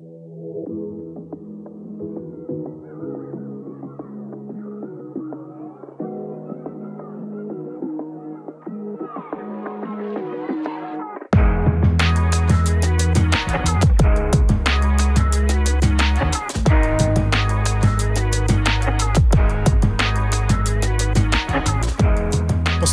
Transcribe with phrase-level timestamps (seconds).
[0.00, 0.37] Thank you.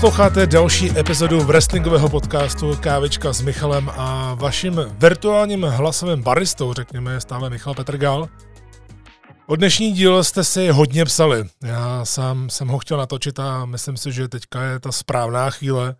[0.05, 7.21] Posloucháte další epizodu wrestlingového podcastu Kávička s Michalem a vaším virtuálním hlasovým baristou, řekněme, je
[7.21, 8.29] stále Michal Petrgal.
[9.47, 11.49] O dnešní díl jste si hodně psali.
[11.63, 15.95] Já sám jsem ho chtěl natočit a myslím si, že teďka je ta správná chvíle,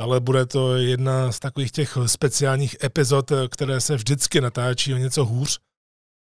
[0.00, 5.24] ale bude to jedna z takových těch speciálních epizod, které se vždycky natáčí o něco
[5.24, 5.60] hůř,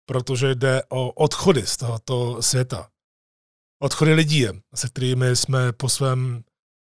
[0.05, 2.87] protože jde o odchody z tohoto světa.
[3.81, 6.43] Odchody lidí, se kterými jsme po svém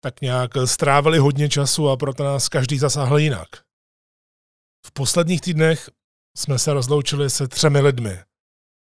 [0.07, 3.49] tak nějak strávili hodně času a proto nás každý zasáhl jinak.
[4.87, 5.91] V posledních týdnech
[6.37, 8.19] jsme se rozloučili se třemi lidmi,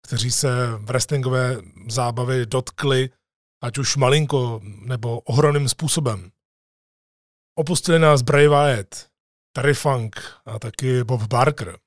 [0.07, 1.57] kteří se v wrestlingové
[1.89, 3.11] zábavy dotkli,
[3.63, 6.31] ať už malinko nebo ohromným způsobem.
[7.59, 9.09] Opustili nás Bray Wyatt,
[9.53, 11.79] Terry Funk a taky Bob Barker.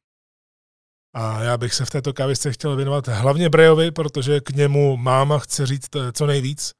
[1.15, 5.39] A já bych se v této kávisce chtěl věnovat hlavně Brayovi, protože k němu máma
[5.39, 6.73] chce říct co nejvíc,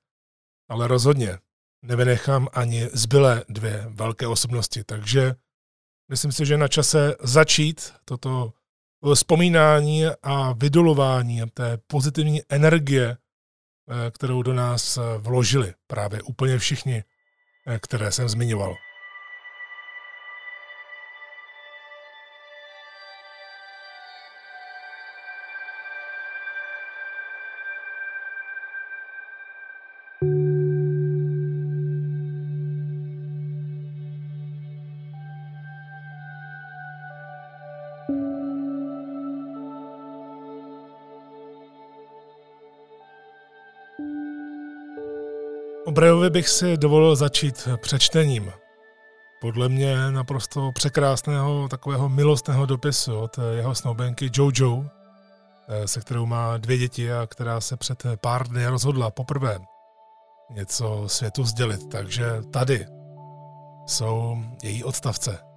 [0.70, 1.38] ale rozhodně
[1.84, 4.84] nevynechám ani zbylé dvě velké osobnosti.
[4.84, 5.36] Takže
[6.10, 8.54] myslím si, že na čase začít toto
[9.14, 17.04] vzpomínání a vydolování té pozitivní energie, eh, kterou do nás eh, vložili právě úplně všichni,
[17.68, 18.76] eh, které jsem zmiňoval.
[45.86, 45.92] O
[46.30, 48.52] bych si dovolil začít přečtením.
[49.42, 54.86] Podle mě naprosto překrásného takového milostného dopisu od jeho snoubenky Jojo,
[55.86, 59.60] se kterou má dvě děti a která se před pár dny rozhodla poprvé
[60.50, 61.90] něco světu sdělit.
[61.90, 62.86] Takže tady
[63.88, 65.51] jsou její odstavce.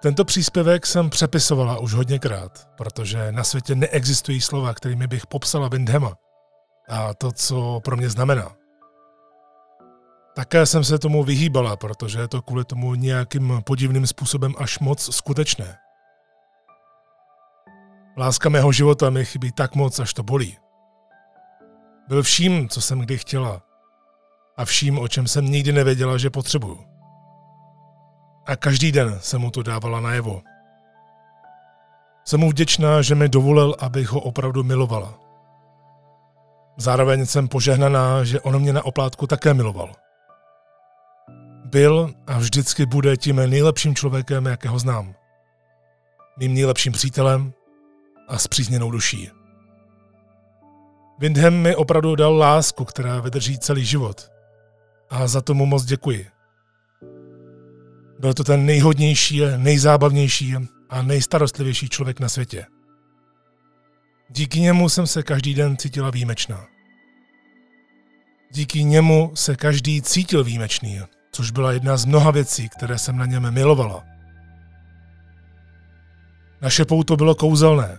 [0.00, 6.14] Tento příspěvek jsem přepisovala už hodněkrát, protože na světě neexistují slova, kterými bych popsala Windhama–
[6.88, 8.56] a to, co pro mě znamená.
[10.34, 15.14] Také jsem se tomu vyhýbala, protože je to kvůli tomu nějakým podivným způsobem až moc
[15.14, 15.76] skutečné.
[18.16, 20.58] Láska mého života mi chybí tak moc, až to bolí.
[22.08, 23.62] Byl vším, co jsem kdy chtěla.
[24.56, 26.97] A vším, o čem jsem nikdy nevěděla, že potřebuju.
[28.48, 30.42] A každý den jsem mu to dávala najevo.
[32.24, 35.18] Jsem mu vděčná, že mi dovolil, abych ho opravdu milovala.
[36.76, 39.92] Zároveň jsem požehnaná, že on mě na oplátku také miloval.
[41.64, 45.14] Byl a vždycky bude tím nejlepším člověkem, jakého znám.
[46.38, 47.52] Mým nejlepším přítelem
[48.28, 49.30] a zpřízněnou duší.
[51.18, 54.30] Windham mi opravdu dal lásku, která vydrží celý život.
[55.10, 56.37] A za tomu moc děkuji.
[58.18, 60.54] Byl to ten nejhodnější, nejzábavnější
[60.90, 62.66] a nejstarostlivější člověk na světě.
[64.30, 66.66] Díky němu jsem se každý den cítila výjimečná.
[68.52, 71.00] Díky němu se každý cítil výjimečný,
[71.32, 74.04] což byla jedna z mnoha věcí, které jsem na něm milovala.
[76.62, 77.98] Naše pouto bylo kouzelné.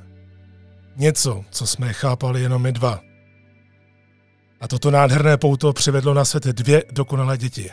[0.95, 2.99] Něco, co jsme chápali jenom my dva.
[4.61, 7.69] A toto nádherné pouto přivedlo na svět dvě dokonalé děti.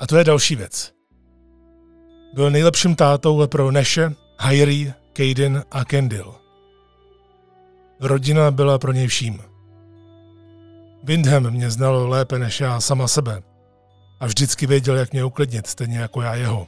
[0.00, 0.92] A to je další věc.
[2.34, 6.34] Byl nejlepším tátou pro Neše, Hairi, Kaden a Kendall.
[8.00, 9.42] Rodina byla pro něj vším.
[11.04, 13.42] Windham mě znal lépe než já sama sebe
[14.20, 16.66] a vždycky věděl, jak mě uklidnit, stejně jako já jeho.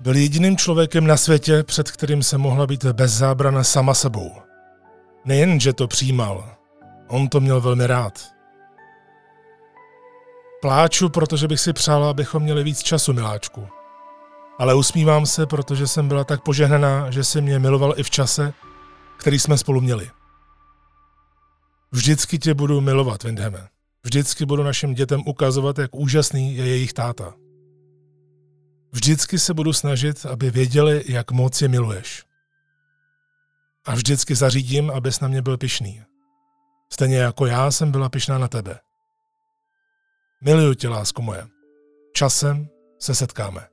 [0.00, 4.32] Byl jediným člověkem na světě, před kterým se mohla být bez zábrana sama sebou.
[5.24, 6.54] Nejen, že to přijímal,
[7.08, 8.39] on to měl velmi rád.
[10.60, 13.68] Pláču, protože bych si přála, abychom měli víc času, miláčku.
[14.58, 18.52] Ale usmívám se, protože jsem byla tak požehnaná, že si mě miloval i v čase,
[19.16, 20.10] který jsme spolu měli.
[21.92, 23.68] Vždycky tě budu milovat, Windhame.
[24.04, 27.34] Vždycky budu našim dětem ukazovat, jak úžasný je jejich táta.
[28.92, 32.24] Vždycky se budu snažit, aby věděli, jak moc je miluješ.
[33.86, 36.02] A vždycky zařídím, abys na mě byl pišný.
[36.92, 38.78] Stejně jako já jsem byla pišná na tebe.
[40.44, 41.48] Miluju tě, lásko moje.
[42.12, 43.69] Časem se setkáme.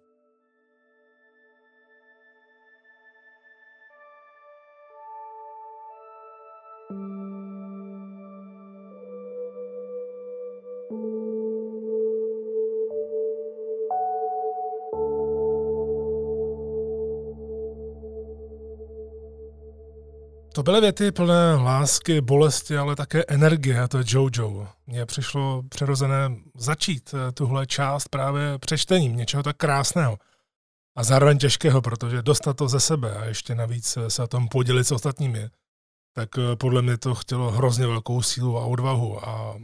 [20.67, 24.67] Byly věty plné lásky, bolesti, ale také energie, a to je Jojo.
[24.87, 30.17] Mně přišlo přirozené začít eh, tuhle část právě přečtením něčeho tak krásného
[30.97, 34.83] a zároveň těžkého, protože dostat to ze sebe a ještě navíc se o tom podělit
[34.83, 35.49] s ostatními,
[36.13, 39.55] tak eh, podle mě to chtělo hrozně velkou sílu a odvahu a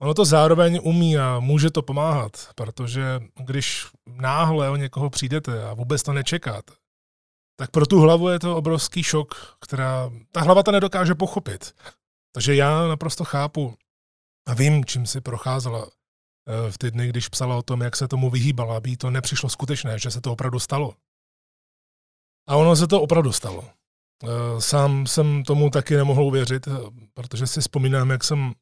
[0.00, 5.74] ono to zároveň umí a může to pomáhat, protože když náhle o někoho přijdete a
[5.74, 6.72] vůbec to nečekáte,
[7.60, 11.74] tak pro tu hlavu je to obrovský šok, která ta hlava to nedokáže pochopit.
[12.32, 13.76] Takže já naprosto chápu
[14.48, 18.08] a vím, čím si procházela eh, v ty dny, když psala o tom, jak se
[18.08, 20.94] tomu vyhýbala, aby to nepřišlo skutečné, že se to opravdu stalo.
[22.48, 23.64] A ono se to opravdu stalo.
[24.24, 26.70] Eh, sám jsem tomu taky nemohl uvěřit, eh,
[27.14, 28.52] protože si vzpomínám, jak jsem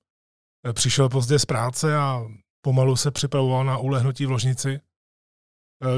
[0.73, 2.25] přišel pozdě z práce a
[2.61, 4.81] pomalu se připravoval na ulehnutí v ložnici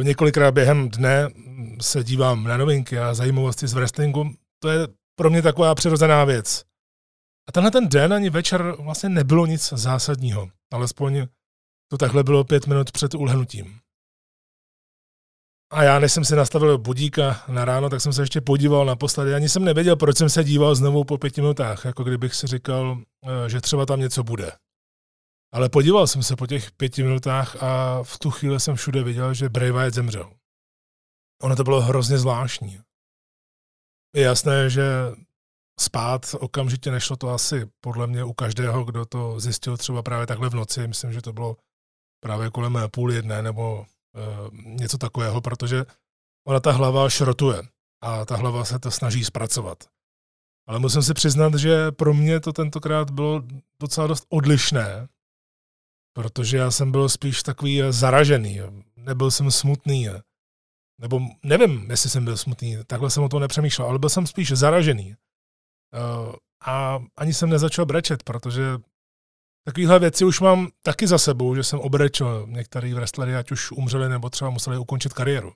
[0.03, 1.29] několikrát během dne
[1.81, 4.31] se dívám na novinky a zajímavosti z wrestlingu.
[4.63, 4.89] To je
[5.19, 6.65] pro mě taková přirozená věc.
[7.49, 10.49] A tenhle ten den ani večer vlastně nebylo nic zásadního.
[10.73, 11.27] Alespoň
[11.91, 13.81] to takhle bylo pět minut před ulhnutím.
[15.73, 19.35] A já, než jsem si nastavil budíka na ráno, tak jsem se ještě podíval naposledy.
[19.35, 22.99] Ani jsem nevěděl, proč jsem se díval znovu po pěti minutách, jako kdybych si říkal,
[23.25, 24.53] eh, že třeba tam něco bude.
[25.53, 29.35] Ale podíval jsem se po těch pěti minutách a v tu chvíli jsem všude viděl,
[29.35, 30.33] že Bray Wyatt zemřel.
[31.43, 32.81] Ono to bylo hrozně zvláštní.
[34.17, 34.85] Je jasné, že
[35.81, 40.49] spát okamžitě nešlo to asi podle mě u každého, kdo to zjistil třeba právě takhle
[40.51, 40.89] v noci.
[40.89, 41.57] Myslím, že to bylo
[42.21, 44.21] právě kolem půl jedné nebo e,
[44.55, 45.85] něco takového, protože
[46.47, 47.63] ona ta hlava šrotuje
[48.03, 49.85] a ta hlava se to snaží zpracovat.
[50.69, 53.43] Ale musím si přiznat, že pro mě to tentokrát bylo
[53.81, 55.09] docela dost odlišné,
[56.19, 58.61] protože já jsem byl spíš takový eh, zaražený,
[58.97, 60.23] nebyl jsem smutný, eh,
[61.01, 64.53] nebo nevím, jestli jsem byl smutný, takhle jsem o to nepřemýšlel, ale byl jsem spíš
[64.53, 65.15] zaražený.
[65.15, 68.63] Eh, a ani jsem nezačal brečet, protože
[69.65, 74.09] takovéhle věci už mám taky za sebou, že jsem obrečel některý wrestlery, ať už umřeli
[74.09, 75.53] nebo třeba museli ukončit kariéru.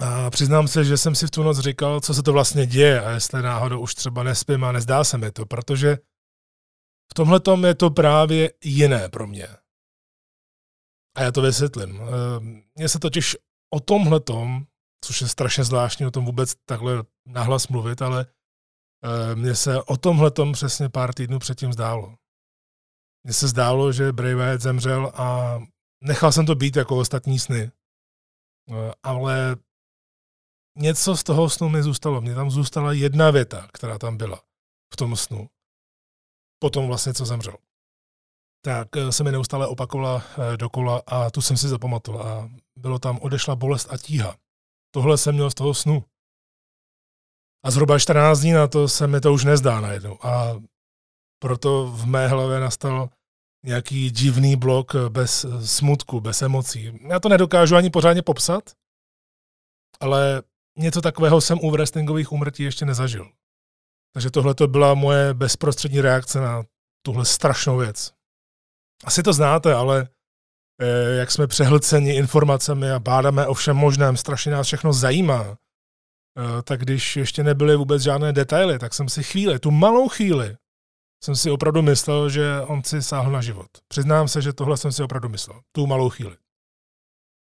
[0.00, 3.00] A přiznám se, že jsem si v tu noc říkal, co se to vlastně děje
[3.00, 5.98] a jestli náhodou už třeba nespím a nezdá se mi to, protože
[7.10, 9.48] v tomhle je to právě jiné pro mě.
[11.16, 12.00] A já to vysvětlím.
[12.00, 13.36] Ehm, mně se totiž
[13.74, 14.20] o tomhle
[15.04, 18.26] což je strašně zvláštní o tom vůbec takhle nahlas mluvit, ale
[19.02, 22.16] ehm, mně se o tomhle přesně pár týdnů předtím zdálo.
[23.24, 25.58] Mně se zdálo, že Wyatt zemřel a
[26.04, 27.70] nechal jsem to být jako ostatní sny.
[28.70, 29.56] Ehm, ale
[30.78, 32.20] něco z toho snu mi zůstalo.
[32.20, 34.42] Mně tam zůstala jedna věta, která tam byla
[34.94, 35.48] v tom snu
[36.64, 37.56] potom vlastně, co zemřel.
[38.64, 42.22] Tak eh, se mi neustále opakovala eh, dokola a tu jsem si zapamatoval.
[42.28, 44.36] A bylo tam odešla bolest a tíha.
[44.94, 46.04] Tohle jsem měl z toho snu.
[47.64, 50.26] A zhruba 14 dní na to se mi to už nezdá najednou.
[50.26, 50.62] A
[51.38, 53.08] proto v mé hlavě nastal
[53.64, 56.98] nějaký divný blok bez smutku, bez emocí.
[57.08, 58.72] Já to nedokážu ani pořádně popsat,
[60.00, 60.42] ale
[60.78, 63.32] něco takového jsem u wrestlingových úmrtí ještě nezažil.
[64.14, 66.64] Takže tohle to byla moje bezprostřední reakce na
[67.06, 68.12] tuhle strašnou věc.
[69.04, 70.08] Asi to znáte, ale
[70.80, 76.62] eh, jak jsme přehlceni informacemi a bádáme o všem možném, strašně nás všechno zajímá, eh,
[76.62, 80.56] tak když ještě nebyly vůbec žádné detaily, tak jsem si chvíli, tu malou chvíli,
[81.24, 83.68] jsem si opravdu myslel, že on si sáhl na život.
[83.88, 86.36] Přiznám se, že tohle jsem si opravdu myslel, tu malou chvíli.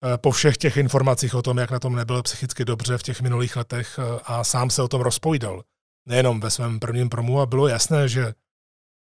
[0.04, 3.20] Eh, po všech těch informacích o tom, jak na tom nebyl psychicky dobře v těch
[3.20, 5.62] minulých letech a sám se o tom rozpovídal,
[6.06, 8.34] nejenom ve svém prvním promu a bylo jasné, že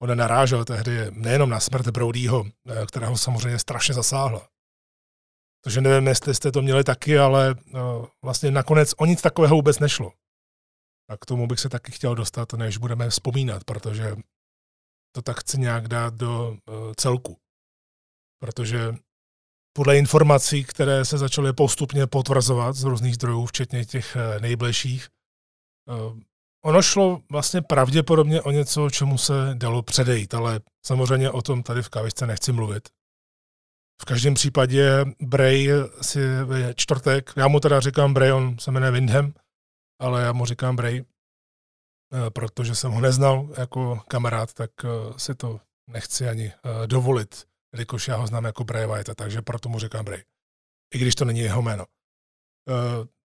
[0.03, 4.49] on narážel tehdy nejenom na smrt Brodyho, eh, která ho samozřejmě strašně zasáhla.
[5.65, 7.79] Takže nevím, jestli jste to měli taky, ale eh,
[8.25, 10.13] vlastně nakonec o nic takového vůbec nešlo.
[11.11, 14.17] A k tomu bych se taky chtěl dostat, než budeme vzpomínat, protože
[15.15, 17.37] to tak chci nějak dát do eh, celku.
[18.43, 18.95] Protože
[19.77, 25.09] podle informací, které se začaly postupně potvrzovat z různých zdrojů, včetně těch nejbližších,
[26.65, 31.83] Ono šlo vlastně pravděpodobně o něco, čemu se dalo předejít, ale samozřejmě o tom tady
[31.83, 32.89] v kavičce nechci mluvit.
[34.03, 35.69] V každém případě Bray
[36.03, 39.33] si ve čtvrtek, já mu teda říkám Bray, on se jmenuje Windham,
[40.01, 45.35] ale já mu říkám Bray, eh, protože jsem ho neznal jako kamarád, tak eh, si
[45.35, 49.79] to nechci ani eh, dovolit, jelikož já ho znám jako Bray White, takže proto mu
[49.79, 50.23] říkám Bray.
[50.95, 51.85] I když to není jeho jméno.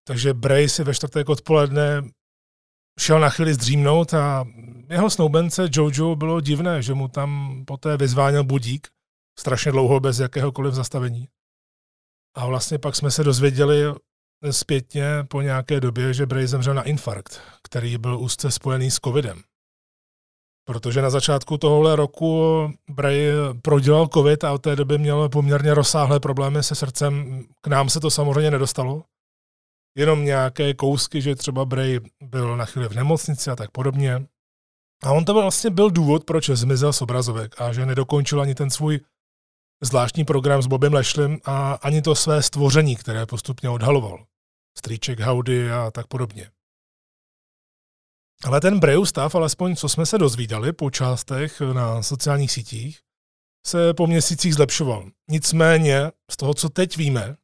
[0.07, 2.01] Takže Bray si ve čtvrtek odpoledne
[2.99, 4.45] šel na chvíli zdřímnout a
[4.89, 8.87] jeho snoubence Jojo bylo divné, že mu tam poté vyzváněl budík
[9.39, 11.27] strašně dlouho bez jakéhokoliv zastavení.
[12.35, 13.83] A vlastně pak jsme se dozvěděli
[14.51, 19.41] zpětně po nějaké době, že Bray zemřel na infarkt, který byl úzce spojený s covidem.
[20.67, 22.43] Protože na začátku tohohle roku
[22.89, 23.27] Bray
[23.61, 27.43] prodělal covid a od té doby měl poměrně rozsáhlé problémy se srdcem.
[27.61, 29.03] K nám se to samozřejmě nedostalo.
[29.97, 34.27] Jenom nějaké kousky, že třeba Bray byl na chvíli v nemocnici a tak podobně.
[35.03, 38.69] A on to vlastně byl důvod, proč zmizel z obrazovek a že nedokončil ani ten
[38.69, 38.99] svůj
[39.83, 44.25] zvláštní program s Bobem Lešlem a ani to své stvoření, které postupně odhaloval.
[44.77, 46.51] Strýček Howdy a tak podobně.
[48.43, 52.99] Ale ten Breu stav, alespoň co jsme se dozvídali po částech na sociálních sítích,
[53.67, 55.09] se po měsících zlepšoval.
[55.29, 57.35] Nicméně, z toho, co teď víme,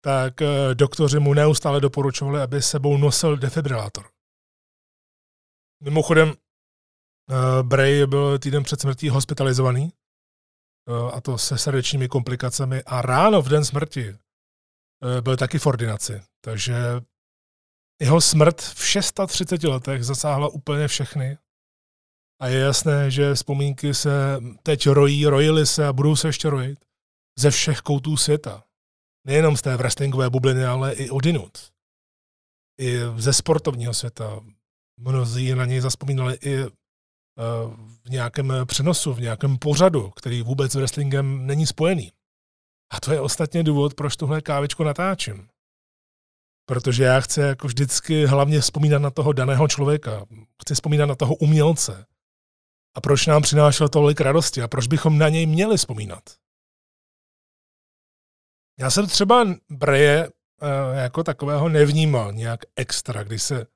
[0.00, 4.10] tak eh, doktoři mu neustále doporučovali, aby sebou nosil defibrilátor.
[5.82, 9.92] Mimochodem, eh, Bray byl týden před smrtí hospitalizovaný,
[10.88, 14.18] eh, a to se srdečními komplikacemi, a ráno v den smrti
[15.20, 16.22] byl taky v ordinaci.
[16.44, 16.74] Takže
[18.00, 21.38] jeho smrt v 630 letech zasáhla úplně všechny.
[22.40, 26.84] A je jasné, že vzpomínky se teď rojí, rojily se a budou se ještě rojit
[27.38, 28.67] ze všech koutů světa.
[29.26, 31.58] Nejenom z té wrestlingové bubliny, ale i odinut.
[32.80, 34.40] I ze sportovního světa.
[35.00, 36.68] Mnozí na něj zaspomínali i eh,
[38.04, 42.12] v nějakém přenosu, v nějakém pořadu, který vůbec s wrestlingem není spojený.
[42.92, 45.48] A to je ostatně důvod, proč tuhle kávičku natáčím.
[46.68, 50.26] Protože já chci jako vždycky hlavně vzpomínat na toho daného člověka.
[50.62, 52.06] Chci vzpomínat na toho umělce.
[52.96, 56.22] A proč nám přinášel tolik radosti a proč bychom na něj měli vzpomínat.
[58.80, 60.28] Já jsem třeba Breje
[60.62, 63.66] eh, jako takového nevnímal nějak extra, když se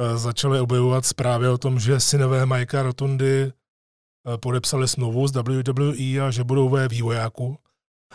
[0.00, 6.20] eh, začaly objevovat zprávy o tom, že synové Majka Rotundy eh, podepsali smlouvu s WWE
[6.26, 7.58] a že budou ve vývojáku.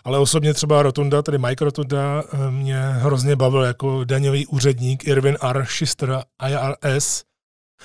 [0.03, 5.65] Ale osobně třeba Rotunda, tedy Mike Rotunda, mě hrozně bavil jako daňový úředník Irvin R.
[5.65, 7.24] Schister IRS,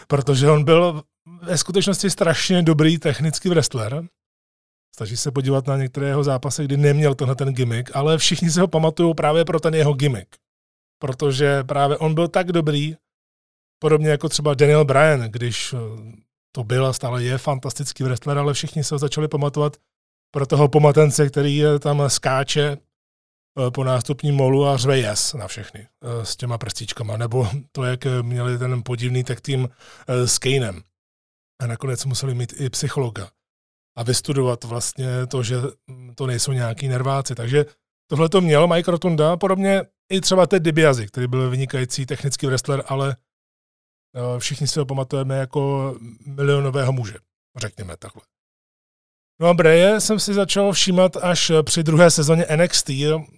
[0.07, 1.03] protože on byl
[1.43, 4.05] ve skutečnosti strašně dobrý technický wrestler.
[4.99, 8.61] Stačí se podívat na některé jeho zápasy, kdy neměl tenhle ten gimmick, ale všichni si
[8.61, 10.37] ho pamatují právě pro ten jeho gimmick.
[10.99, 12.97] Protože právě on byl tak dobrý,
[13.79, 15.75] podobně jako třeba Daniel Bryan, když
[16.53, 19.77] to byl a stále je fantastický wrestler, ale všichni se ho začali pamatovat
[20.35, 25.89] pro toho pomatence, který tam skáče eh, po nástupním molu a řve yes na všechny
[26.03, 29.69] eh, s těma prstíčkama, nebo to, jak měli ten podivný tak tým
[30.09, 30.83] eh, s Kanem.
[31.63, 33.31] A nakonec museli mít i psychologa
[33.99, 35.57] a vystudovat vlastně to, že
[36.15, 37.35] to nejsou nějaký nerváci.
[37.35, 37.67] Takže
[38.11, 42.83] tohle to měl Mike Rotunda, podobně i třeba Ted DiBiase, který byl vynikající technický wrestler,
[42.87, 43.17] ale
[44.39, 45.95] všichni si ho pamatujeme jako
[46.27, 47.15] milionového muže,
[47.57, 48.23] řekněme takhle.
[49.41, 52.91] No a Breje jsem si začal všímat až při druhé sezóně NXT,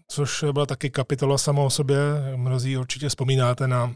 [0.09, 1.99] což byla taky kapitola sama o sobě.
[2.37, 3.95] Mnozí určitě vzpomínáte na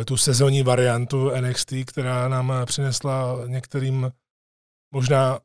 [0.00, 4.12] eh, tu sezónní variantu NXT, která nám přinesla některým
[4.94, 5.40] možná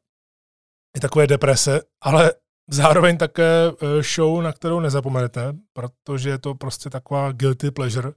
[0.98, 2.34] i takové deprese, ale
[2.70, 8.14] zároveň také eh, show, na kterou nezapomenete, protože je to prostě taková guilty pleasure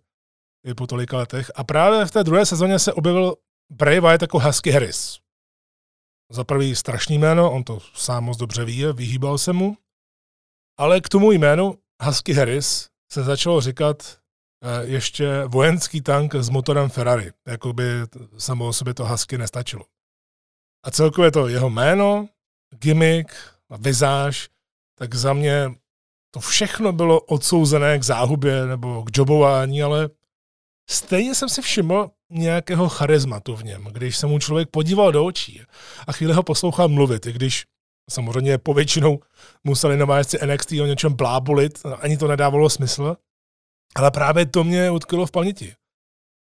[0.67, 1.51] i po tolika letech.
[1.55, 3.37] A právě v té druhé sezóně se objevil
[3.73, 5.19] Bray Wyatt jako Husky Harris.
[6.33, 9.77] Za prvý strašný jméno, on to sám moc dobře ví, vyhýbal se mu.
[10.79, 14.19] Ale k tomu jménu Husky Harris se začalo říkat
[14.65, 17.33] eh, ještě vojenský tank s motorem Ferrari.
[17.49, 17.85] Jako by
[18.39, 19.85] samo o sobě to Husky nestačilo.
[20.85, 22.29] A celkově to jeho jméno,
[22.71, 23.35] gimmick
[23.71, 24.49] a vizáž,
[24.99, 25.71] tak za mě
[26.31, 30.09] to všechno bylo odsouzené k záhubě nebo k jobování, ale
[30.91, 35.63] stejně jsem si všiml, nějakého charizmatu v něm, když se mu člověk podíval do očí
[36.07, 37.65] a chvíli ho poslouchal mluvit, i když
[38.11, 39.21] samozřejmě povětšinou
[39.65, 43.17] museli nováčci NXT o něčem blábolit, ani to nedávalo smysl,
[43.97, 45.75] ale právě to mě utkilo v paměti.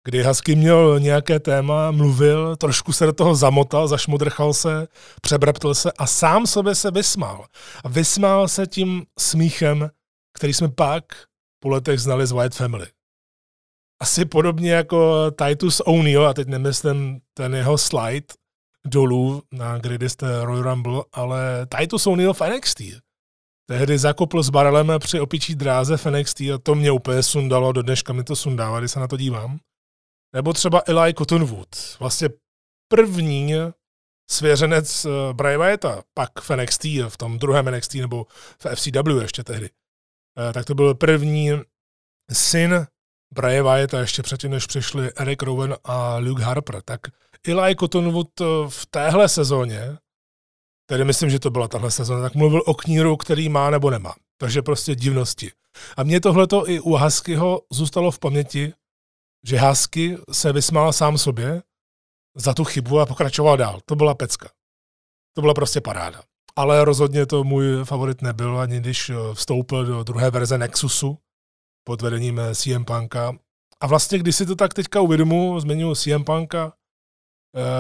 [0.04, 4.88] Kdy Husky měl nějaké téma, mluvil, trošku se do toho zamotal, zašmudrchal se,
[5.22, 7.46] přebreptl se a sám sobě se vysmál.
[7.84, 9.90] A vysmál se tím smíchem,
[10.36, 11.04] který jsme pak
[11.62, 12.86] po letech znali z White Family
[14.04, 18.26] asi podobně jako Titus O'Neill, a teď nemyslím ten jeho slide
[18.86, 22.82] dolů na jste Royal Rumble, ale Titus O'Neill v NXT.
[23.66, 27.82] Tehdy zakopl s barelem při opičí dráze v NXT a to mě úplně sundalo, do
[27.82, 29.58] dneška mi to sundává, když se na to dívám.
[30.34, 31.68] Nebo třeba Eli Cottonwood,
[32.00, 32.28] vlastně
[32.88, 33.52] první
[34.30, 38.26] svěřenec eh, Bray Wyatta, pak v NXT, v tom druhém NXT nebo
[38.58, 39.70] v FCW ještě tehdy.
[40.38, 41.50] Eh, tak to byl první
[42.32, 42.86] syn
[43.34, 47.00] Bray Wyatt a ještě předtím, než přišli Eric Rowan a Luke Harper, tak
[47.48, 49.98] Eli Cottonwood eh, v téhle sezóně,
[50.86, 54.14] tedy myslím, že to byla tahle sezóna, tak mluvil o kníru, který má nebo nemá.
[54.40, 55.52] Takže prostě divnosti.
[55.96, 58.72] A mě tohleto i u Huskyho zůstalo v paměti,
[59.44, 61.62] že Husky se vysmál sám sobě
[62.36, 63.80] za tu chybu a pokračoval dál.
[63.84, 64.48] To byla pecka.
[65.34, 66.22] To byla prostě paráda.
[66.56, 71.18] Ale rozhodně to můj favorit nebyl, ani když vstoupil do druhé verze Nexusu
[71.84, 73.32] pod vedením CM Punka.
[73.80, 76.72] A vlastně, když si to tak teďka uvědomu, zmiňuji CM Punka,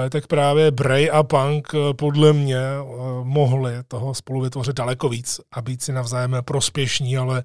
[0.06, 2.84] eh, tak právě Bray a Punk eh, podle mě eh,
[3.22, 7.44] mohli toho spolu vytvořit daleko víc a být si navzájem prospěšní, ale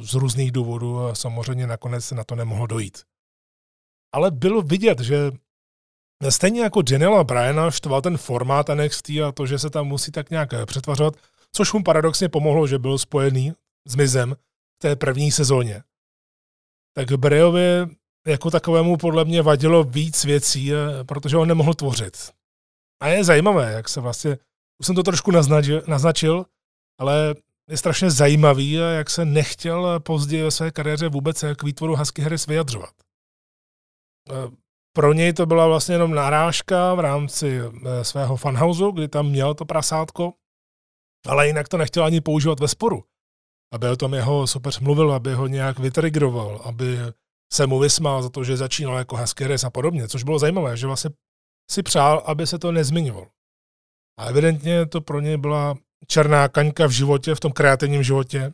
[0.00, 3.02] z různých důvodů samozřejmě nakonec na to nemohlo dojít.
[4.14, 5.32] Ale bylo vidět, že
[6.28, 10.30] stejně jako Daniela Bryana štval ten formát NXT a to, že se tam musí tak
[10.30, 11.14] nějak přetvařovat,
[11.52, 13.52] což mu paradoxně pomohlo, že byl spojený
[13.88, 14.34] s Mizem
[14.76, 15.82] v té první sezóně.
[16.96, 17.86] Tak Brayovi
[18.26, 20.70] jako takovému podle mě vadilo víc věcí,
[21.08, 22.30] protože on nemohl tvořit.
[23.02, 24.38] A je zajímavé, jak se vlastně,
[24.80, 26.46] už jsem to trošku naznačil, naznačil
[27.00, 27.34] ale
[27.70, 32.46] je strašně zajímavý, jak se nechtěl později ve své kariéře vůbec k výtvoru Husky Harris
[32.46, 32.94] vyjadřovat.
[34.30, 34.34] E,
[34.96, 39.54] pro něj to byla vlastně jenom narážka v rámci e, svého fanhouse, kdy tam měl
[39.54, 40.32] to prasátko,
[41.26, 43.04] ale jinak to nechtěl ani používat ve sporu.
[43.72, 46.98] Aby o tom jeho soupeř mluvil, aby ho nějak vytrigroval, aby
[47.52, 50.76] se mu vysmál za to, že začínal jako Husky Harris a podobně, což bylo zajímavé,
[50.76, 51.10] že vlastně
[51.70, 53.26] si přál, aby se to nezmiňoval.
[54.18, 55.74] A evidentně to pro něj byla
[56.06, 58.52] černá kaňka v životě, v tom kreativním životě.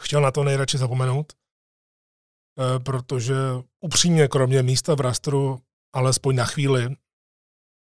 [0.00, 3.34] Chtěl na to nejradši zapomenout, eh, protože
[3.80, 5.60] upřímně, kromě místa v rastru,
[5.94, 6.96] alespoň na chvíli,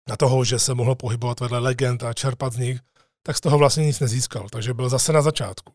[0.09, 2.79] na toho, že se mohl pohybovat vedle legend a čerpat z nich,
[3.25, 5.73] tak z toho vlastně nic nezískal, takže byl zase na začátku.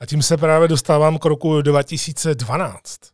[0.00, 3.11] A tím se právě dostávám k roku 2012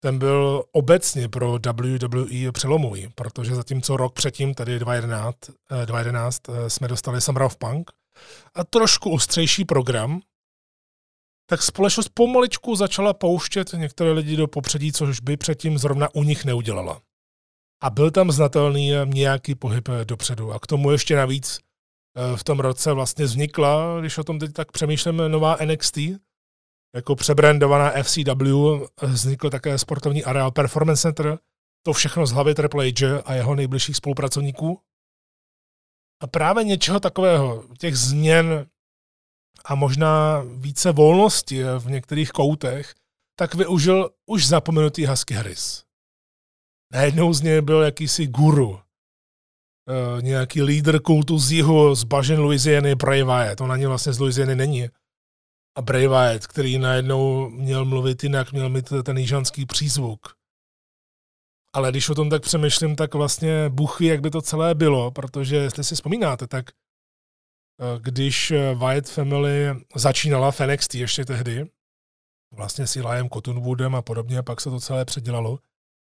[0.00, 5.36] ten byl obecně pro WWE přelomový, protože zatímco rok předtím, tedy 2011,
[5.84, 7.90] 2011 eh, eh, jsme dostali Summer of Punk
[8.54, 10.20] a trošku ostřejší program,
[11.46, 16.44] tak společnost pomaličku začala pouštět některé lidi do popředí, což by předtím zrovna u nich
[16.44, 17.00] neudělala.
[17.82, 20.52] A byl tam znatelný nějaký pohyb dopředu.
[20.52, 21.60] A k tomu ještě navíc
[22.16, 25.98] eh, v tom roce vlastně vznikla, když o tom teď tak přemýšlím, nová NXT,
[26.94, 31.38] jako přebrandovaná FCW, vznikl také sportovní areál Performance Center,
[31.82, 34.80] to všechno z hlavy Triple H a jeho nejbližších spolupracovníků.
[36.22, 38.66] A právě něčeho takového, těch změn
[39.64, 42.94] a možná více volnosti v některých koutech,
[43.38, 45.84] tak využil už zapomenutý Husky Harris.
[46.92, 52.94] Najednou z něj byl jakýsi guru, e, nějaký lídr kultu z jihu, z bažin Louisiany,
[52.94, 53.58] Bray Wyatt.
[53.58, 54.88] To na ně vlastně z Louisiany není
[55.80, 60.36] a Bray Wyatt, který najednou měl mluvit jinak, měl mít ten jižanský přízvuk.
[61.74, 65.56] Ale když o tom tak přemýšlím, tak vlastně Bůh jak by to celé bylo, protože
[65.56, 69.54] jestli si vzpomínáte, tak eh, když Wyatt Family
[69.94, 71.70] začínala v NXT ještě tehdy,
[72.54, 75.58] vlastně s Eliam Cottonwoodem a podobně, pak se to celé předělalo,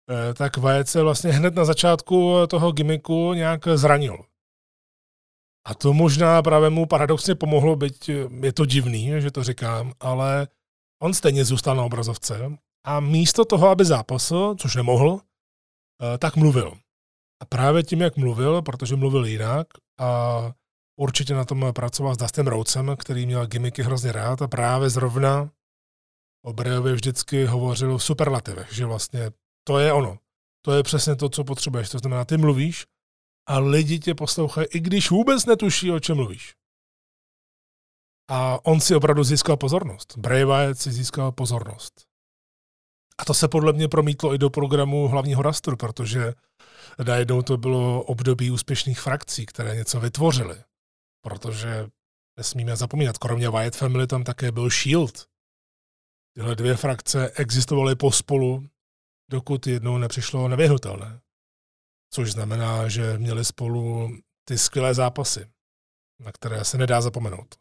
[0.10, 4.26] eh, tak Wyatt se vlastně hned na začátku toho gimmicku nějak zranil.
[5.66, 8.10] A to možná právě mu paradoxně pomohlo, byť
[8.44, 10.48] je to divný, že to říkám, ale
[11.02, 16.74] on stejně zůstal na obrazovce a místo toho, aby zápasil, což nemohl, eh, tak mluvil.
[17.42, 19.68] A právě tím, jak mluvil, protože mluvil jinak
[20.00, 20.42] a
[21.00, 25.50] určitě na tom pracoval s Dustem Rhodesem, který měl gimmicky hrozně rád a právě zrovna
[26.46, 29.32] o Brejovi vždycky hovořil v superlativech, že vlastně
[29.68, 30.18] to je ono.
[30.66, 31.90] To je přesně to, co potřebuješ.
[31.90, 32.86] To znamená, ty mluvíš
[33.48, 36.56] a lidi tě poslouchají, i když vůbec netuší, o čem mluvíš.
[38.30, 40.18] A on si opravdu získal pozornost.
[40.18, 42.06] Bray Wyatt si získal pozornost.
[43.18, 46.34] A to se podle mě promítlo i do programu hlavního rastru, protože
[47.06, 50.64] najednou to bylo období úspěšných frakcí, které něco vytvořily.
[51.22, 51.88] Protože
[52.38, 55.28] nesmíme zapomínat, kromě Wyatt Family tam také byl Shield.
[56.36, 58.68] Tyhle dvě frakce existovaly pospolu,
[59.32, 61.22] dokud jednou nepřišlo nevyhnutelné
[62.16, 64.10] což znamená, že měli spolu
[64.48, 65.48] ty skvělé zápasy,
[66.20, 67.56] na které se nedá zapomenout.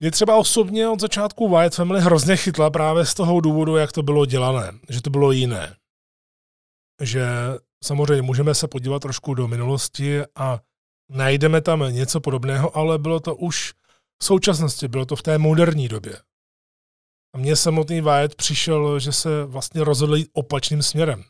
[0.00, 4.02] Mě třeba osobně od začátku Wyatt Family hrozně chytla právě z toho důvodu, jak to
[4.02, 5.76] bylo dělané, že to bylo jiné.
[7.02, 7.26] Že
[7.84, 10.60] samozřejmě můžeme se podívat trošku do minulosti a
[11.10, 13.74] najdeme tam něco podobného, ale bylo to už
[14.22, 16.16] v současnosti, bylo to v té moderní době.
[17.34, 21.24] A mně samotný Wyatt přišel, že se vlastně rozhodl jít opačným směrem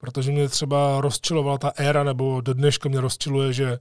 [0.00, 3.78] protože mě třeba rozčilovala ta éra, nebo do dneška mě rozčiluje, že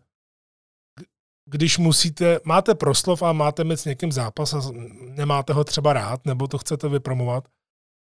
[1.46, 4.62] když musíte, máte proslov a máte mít s někým zápas a
[5.00, 7.48] nemáte ho třeba rád, nebo to chcete vypromovat,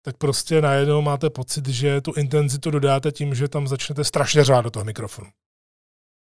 [0.03, 4.65] tak prostě najednou máte pocit, že tu intenzitu dodáte tím, že tam začnete strašně řád
[4.65, 5.31] do toho mikrofonu.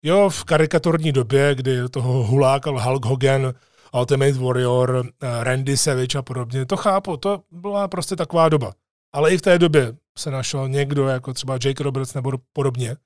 [0.02, 3.54] Jo, v karikaturní době, kdy toho hulákal Hulk Hogan
[3.94, 6.66] Ultimate Warrior, eh, Randy Savage a podobně.
[6.66, 8.72] To chápu, to byla prostě taková doba.
[9.12, 12.96] Ale i v té době se našel někdo, jako třeba Jake Roberts nebo podobně.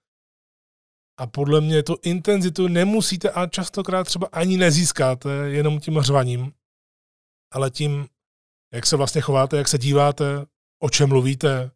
[1.20, 6.53] A podle mě tu intenzitu nemusíte a častokrát třeba ani nezískáte jenom tím řvaním,
[7.53, 8.09] ale tím,
[8.74, 10.46] jak se vlastně chováte, jak se díváte,
[10.83, 11.70] o čem mluvíte,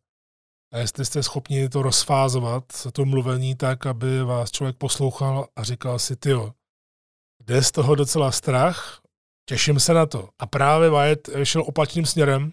[0.72, 5.98] a jestli jste schopni to rozfázovat, to mluvení tak, aby vás člověk poslouchal a říkal
[5.98, 6.52] si, tyjo,
[7.40, 9.00] jde z toho docela strach,
[9.48, 10.28] těším se na to.
[10.38, 12.52] A právě Wyatt šel opačným směrem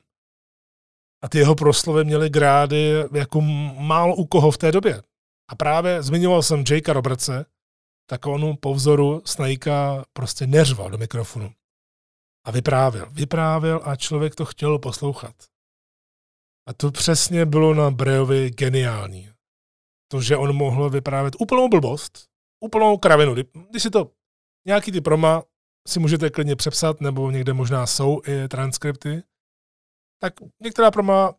[1.24, 3.42] a ty jeho proslovy měly grády jako
[3.78, 5.02] málo u koho v té době.
[5.52, 7.46] A právě zmiňoval jsem Jakea Robertse,
[8.10, 11.54] tak on po vzoru Snakea prostě neřval do mikrofonu.
[12.46, 13.08] A vyprávěl.
[13.12, 15.36] Vyprávěl a člověk to chtěl poslouchat.
[16.68, 19.30] A to přesně bylo na Brejovi geniální.
[20.12, 22.26] To, že on mohl vyprávět úplnou blbost,
[22.64, 23.36] úplnou kravinu.
[23.70, 24.12] Když si to
[24.68, 25.44] nějaký ty proma
[25.88, 29.24] si můžete klidně přepsat, nebo někde možná jsou i transkripty,
[30.20, 31.34] tak některá proma,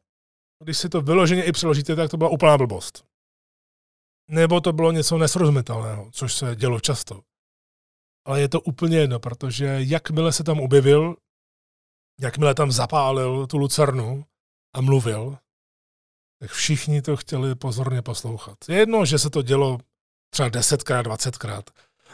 [0.64, 3.04] když si to vyloženě i přeložíte, tak to byla úplná blbost.
[4.30, 7.22] Nebo to bylo něco nesrozumitelného, což se dělo často.
[8.26, 11.16] Ale je to úplně jedno, protože jakmile se tam objevil,
[12.20, 14.24] jakmile tam zapálil tu lucernu,
[14.76, 15.38] a mluvil,
[16.40, 18.58] tak všichni to chtěli pozorně poslouchat.
[18.68, 19.78] Je jedno, že se to dělo
[20.30, 21.70] třeba desetkrát, dvacetkrát.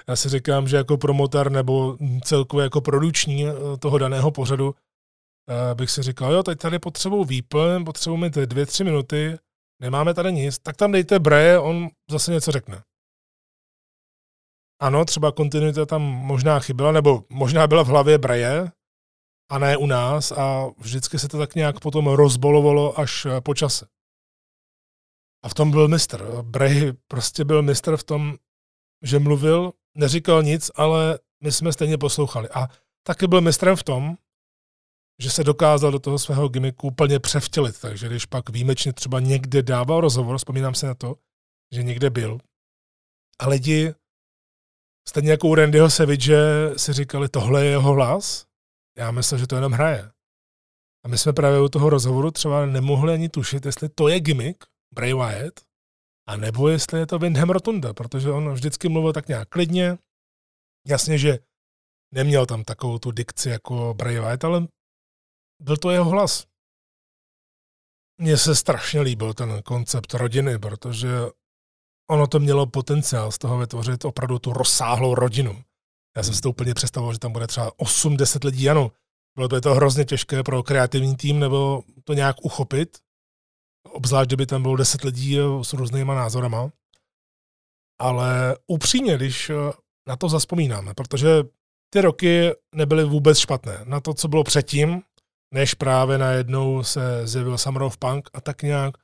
[0.08, 4.74] Já si říkám, že jako promotor nebo celkově jako produční eh, toho daného pořadu
[5.74, 9.38] bych si říkal, jo, teď tady potřebuji výplň, potřebujeme ty dvě, tři minuty,
[9.80, 12.82] nemáme tady nic, tak tam dejte Breje, on zase něco řekne.
[14.80, 18.72] Ano, třeba kontinuita tam možná chyběla, nebo možná byla v hlavě Breje,
[19.52, 23.54] a ne u nás a vždycky se to tak nějak potom rozbolovalo až eh, po
[23.54, 23.86] čase.
[25.44, 26.42] A v tom byl mistr.
[26.42, 28.36] Bray prostě byl mistr v tom,
[29.02, 32.48] že mluvil, neříkal nic, ale my jsme stejně poslouchali.
[32.48, 32.68] A
[33.06, 34.16] taky byl mistrem v tom,
[35.22, 37.80] že se dokázal do toho svého gimmicku úplně převtělit.
[37.80, 41.16] Takže když pak výjimečně třeba někde dával rozhovor, vzpomínám se na to,
[41.74, 42.38] že někde byl,
[43.40, 43.94] a lidi,
[45.08, 46.38] stejně jako u Randyho Savage,
[46.76, 48.46] si říkali, tohle je jeho hlas,
[48.98, 50.12] já myslel, že to jenom hraje.
[51.04, 54.64] A my jsme právě u toho rozhovoru třeba nemohli ani tušit, jestli to je gimmick
[54.94, 55.60] Bray Wyatt,
[56.28, 59.98] a nebo jestli je to Windham Rotunda, protože on vždycky mluvil tak nějak klidně.
[60.88, 61.38] Jasně, že
[62.14, 64.66] neměl tam takovou tu dikci jako Bray Wyatt, ale
[65.62, 66.46] byl to jeho hlas.
[68.20, 71.08] Mně se strašně líbil ten koncept rodiny, protože
[72.10, 75.62] ono to mělo potenciál z toho vytvořit opravdu tu rozsáhlou rodinu.
[76.16, 78.92] Já jsem si to úplně představoval, že tam bude třeba 8-10 lidí, ano.
[79.36, 82.98] Bylo je to hrozně těžké pro kreativní tým nebo to nějak uchopit,
[83.88, 86.70] obzvlášť, kdyby tam bylo 10 lidí s různýma názorama.
[88.00, 89.50] Ale upřímně, když
[90.08, 91.28] na to zaspomínáme, protože
[91.90, 93.80] ty roky nebyly vůbec špatné.
[93.84, 95.02] Na to, co bylo předtím,
[95.52, 98.94] než právě najednou se zjevil Summer of Punk a tak nějak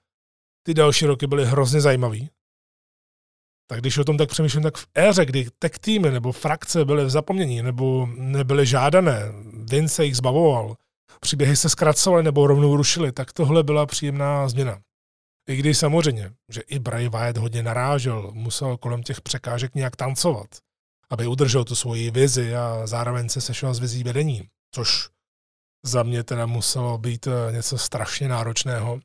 [0.63, 2.31] ty další roky byly hrozně zajímavý
[3.71, 7.05] tak když o tom tak přemýšlím, tak v éře, kdy tech týmy nebo frakce byly
[7.05, 9.23] v zapomnění nebo nebyly žádané,
[9.71, 10.77] Vince se jich zbavoval,
[11.21, 14.81] příběhy se zkracovaly nebo rovnou rušily, tak tohle byla příjemná změna.
[15.49, 20.49] I když samozřejmě, že i Bray Wyatt hodně narážel, musel kolem těch překážek nějak tancovat,
[21.11, 25.09] aby udržel tu svoji vizi a zároveň se sešel s vizí vedení, což
[25.89, 29.01] za mě teda muselo být eh, něco strašně náročného.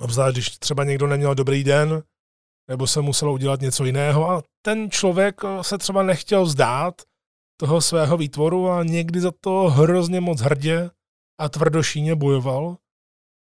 [0.00, 2.02] Obzvlášť, když třeba někdo neměl dobrý den,
[2.70, 7.02] nebo se muselo udělat něco jiného a ten člověk eh, se třeba nechtěl vzdát
[7.60, 10.90] toho svého výtvoru a někdy za to hrozně moc hrdě
[11.40, 12.76] a tvrdošíně bojoval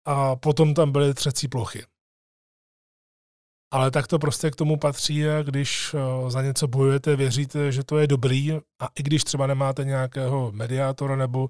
[0.08, 1.86] a potom tam byly třecí plochy.
[3.74, 7.98] Ale tak to prostě k tomu patří, když eh, za něco bojujete, věříte, že to
[7.98, 11.50] je dobrý a i když třeba nemáte nějakého mediátora nebo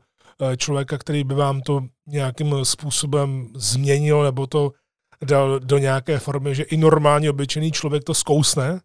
[0.58, 4.72] člověka, který by vám to nějakým způsobem změnil nebo to
[5.26, 8.82] dal do nějaké formy, že i normálně obyčejný člověk to zkousne,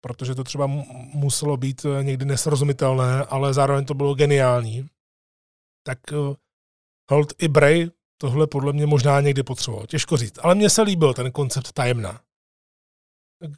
[0.00, 0.66] protože to třeba
[1.14, 4.88] muselo být eh, někdy nesrozumitelné, ale zároveň to bylo geniální,
[5.86, 6.34] tak uh,
[7.10, 9.86] hold i Bray tohle podle mě možná někdy potřeboval.
[9.86, 10.38] Těžko říct.
[10.42, 12.20] Ale mně se líbil ten koncept tajemna.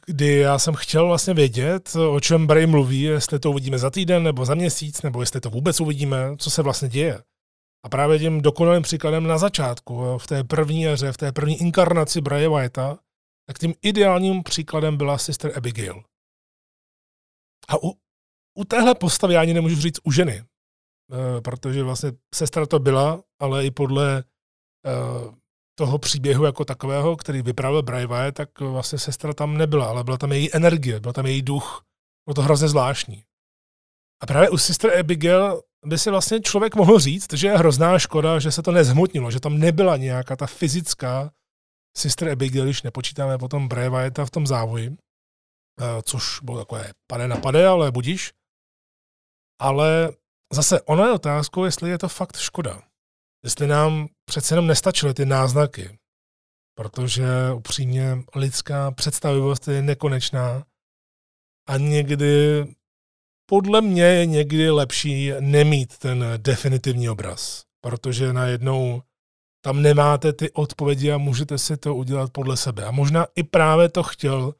[0.05, 4.23] Kdy já jsem chtěl vlastně vědět, o čem Bray mluví, jestli to uvidíme za týden
[4.23, 7.23] nebo za měsíc, nebo jestli to vůbec uvidíme, co se vlastně děje.
[7.85, 12.21] A právě tím dokonalým příkladem na začátku, v té první jaře, v té první inkarnaci
[12.21, 12.97] Bray Whitea,
[13.47, 16.03] tak tím ideálním příkladem byla Sister Abigail.
[17.67, 17.93] A u,
[18.57, 23.23] u téhle postavy já ani nemůžu říct u ženy, e, protože vlastně sestra to byla,
[23.39, 24.23] ale i podle e,
[25.77, 30.31] toho příběhu jako takového, který vypravil Wyatt, tak vlastně sestra tam nebyla, ale byla tam
[30.31, 31.83] její energie, byl tam její duch.
[32.25, 33.23] Bylo to hrozně zvláštní.
[34.23, 38.39] A právě u Sister Abigail by si vlastně člověk mohl říct, že je hrozná škoda,
[38.39, 41.31] že se to nezhmotnilo, že tam nebyla nějaká ta fyzická
[41.97, 47.37] Sister Abigail, když nepočítáme potom Brevajeta v tom závoji, eh, což bylo takové pade na
[47.37, 48.33] pade, ale budíš.
[49.61, 50.11] Ale
[50.53, 52.81] zase ono je otázkou, jestli je to fakt škoda.
[53.43, 55.97] Jestli nám přece jenom nestačily ty náznaky,
[56.77, 60.65] protože upřímně lidská představivost je nekonečná
[61.67, 62.65] a někdy,
[63.49, 69.01] podle mě je někdy lepší nemít ten definitivní obraz, protože najednou
[69.61, 72.85] tam nemáte ty odpovědi a můžete si to udělat podle sebe.
[72.85, 74.53] A možná i právě to chtěl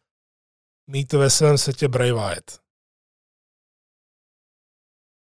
[0.88, 2.67] mít ve svém setě Bray Wyatt.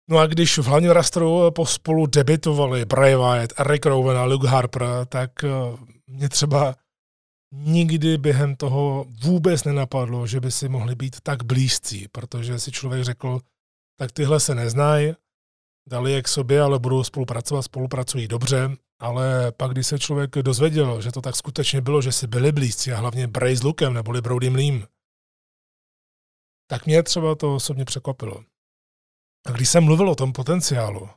[0.10, 4.84] No a když v hlavním rastru pospolu debitovali Bray Wyatt, Eric Rowan a Luke Harper,
[5.10, 5.50] tak eh,
[6.08, 6.76] mě třeba
[7.54, 13.04] nikdy během toho vůbec nenapadlo, že by si mohli být tak blízcí, protože si člověk
[13.04, 13.40] řekl,
[14.00, 15.14] tak tyhle se neznají,
[15.90, 21.02] dali je k sobě, ale budou spolupracovat, spolupracují dobře, ale pak, když se člověk dozvěděl,
[21.02, 24.22] že to tak skutečně bylo, že si byli blízcí a hlavně Bray s Lukem neboli
[24.22, 24.88] Brody Mlím,
[26.70, 28.44] tak mě třeba to osobně překvapilo.
[29.46, 31.10] A když jsem mluvil o tom potenciálu,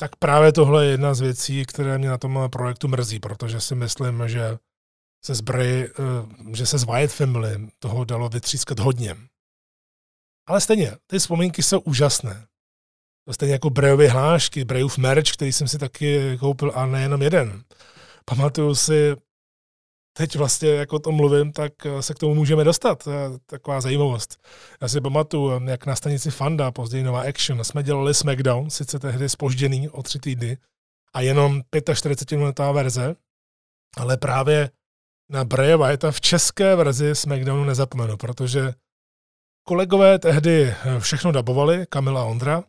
[0.00, 3.74] tak právě tohle je jedna z věcí, které mě na tom projektu mrzí, protože si
[3.74, 4.58] myslím, že
[5.24, 5.90] se z Bray, eh,
[6.56, 9.16] že se z Wyatt Family toho dalo vytřískat hodně.
[10.48, 12.46] Ale stejně, ty vzpomínky jsou úžasné.
[13.30, 17.64] Stejně jako Brayovy hlášky, Brayův merch, který jsem si taky koupil a nejenom jeden.
[18.24, 19.16] Pamatuju si,
[20.18, 23.08] teď vlastně jako o tom mluvím, tak se k tomu můžeme dostat.
[23.46, 24.40] Taková zajímavost.
[24.82, 29.28] Já si pamatuju, jak na stanici Fanda, později Nová Action, jsme dělali SmackDown, sice tehdy
[29.28, 30.58] spožděný o tři týdny,
[31.14, 33.16] a jenom 45-minutová verze,
[33.96, 34.70] ale právě
[35.30, 38.74] na Bray Wyatta v české verzi SmackDownu nezapomenu, protože
[39.64, 42.64] kolegové tehdy všechno dabovali, Kamila Ondra,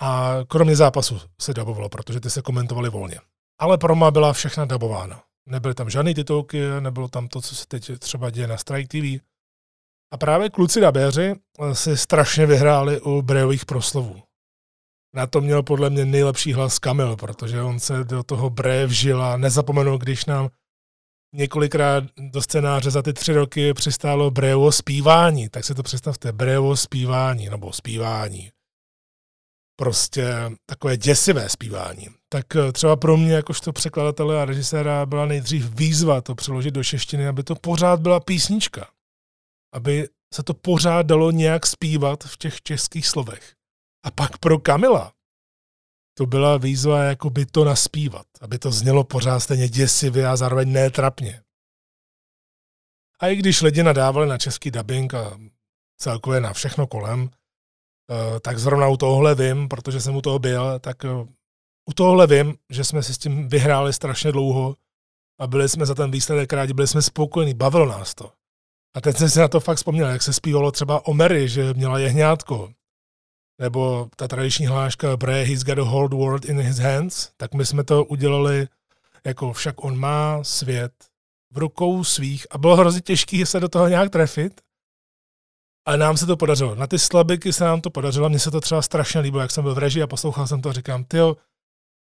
[0.00, 3.20] a kromě zápasu se dabovalo, protože ty se komentovali volně.
[3.58, 5.22] Ale proma byla všechna dabována.
[5.46, 9.24] Nebyly tam žádné titulky, nebylo tam to, co se teď třeba děje na Strike TV.
[10.12, 11.34] A právě kluci dabéři
[11.72, 14.22] si strašně vyhráli u Brejových proslovů.
[15.14, 19.22] Na to měl podle mě nejlepší hlas Kamil, protože on se do toho Breje vžil
[19.22, 20.48] a nezapomenul, když nám
[21.34, 25.48] několikrát do scénáře za ty tři roky přistálo Brejovo zpívání.
[25.48, 28.50] Tak si to představte, Brejovo zpívání, nebo zpívání
[29.76, 30.26] prostě
[30.66, 32.08] takové děsivé zpívání.
[32.28, 36.84] Tak eh, třeba pro mě, jakožto překladatele a režiséra, byla nejdřív výzva to přeložit do
[36.84, 38.90] češtiny, aby to pořád byla písnička.
[39.74, 43.54] Aby se to pořád dalo nějak zpívat v těch českých slovech.
[44.04, 45.12] A pak pro Kamila
[46.14, 50.72] to byla výzva jako by to naspívat, aby to znělo pořád stejně děsivě a zároveň
[50.72, 51.42] netrapně.
[53.20, 55.38] A i když lidi nadávali na český dubbing a
[56.00, 57.30] celkově na všechno kolem,
[58.40, 61.08] tak zrovna u tohohle vím, protože jsem u toho byl, tak eh,
[61.88, 64.76] u tohohle vím, že jsme si s tím vyhráli strašně dlouho
[65.40, 68.32] a byli jsme za ten výsledek rádi, byli jsme spokojení, bavilo nás to.
[68.96, 71.74] A teď jsem si na to fakt vzpomněl, jak se zpívalo třeba o Mary, že
[71.74, 72.72] měla jehňátko.
[73.60, 77.66] Nebo ta tradiční hláška Bray, he's got a whole world in his hands, tak my
[77.66, 78.68] jsme to udělali
[79.26, 80.92] jako však on má svět
[81.50, 84.60] v rukou svých a bylo hrozně těžké se do toho nějak trefit,
[85.86, 86.74] ale nám se to podařilo.
[86.74, 88.28] Na ty slabiky se nám to podařilo.
[88.28, 90.68] Mně se to třeba strašně líbilo, jak jsem byl v režii a poslouchal jsem to
[90.68, 91.18] a říkám, ty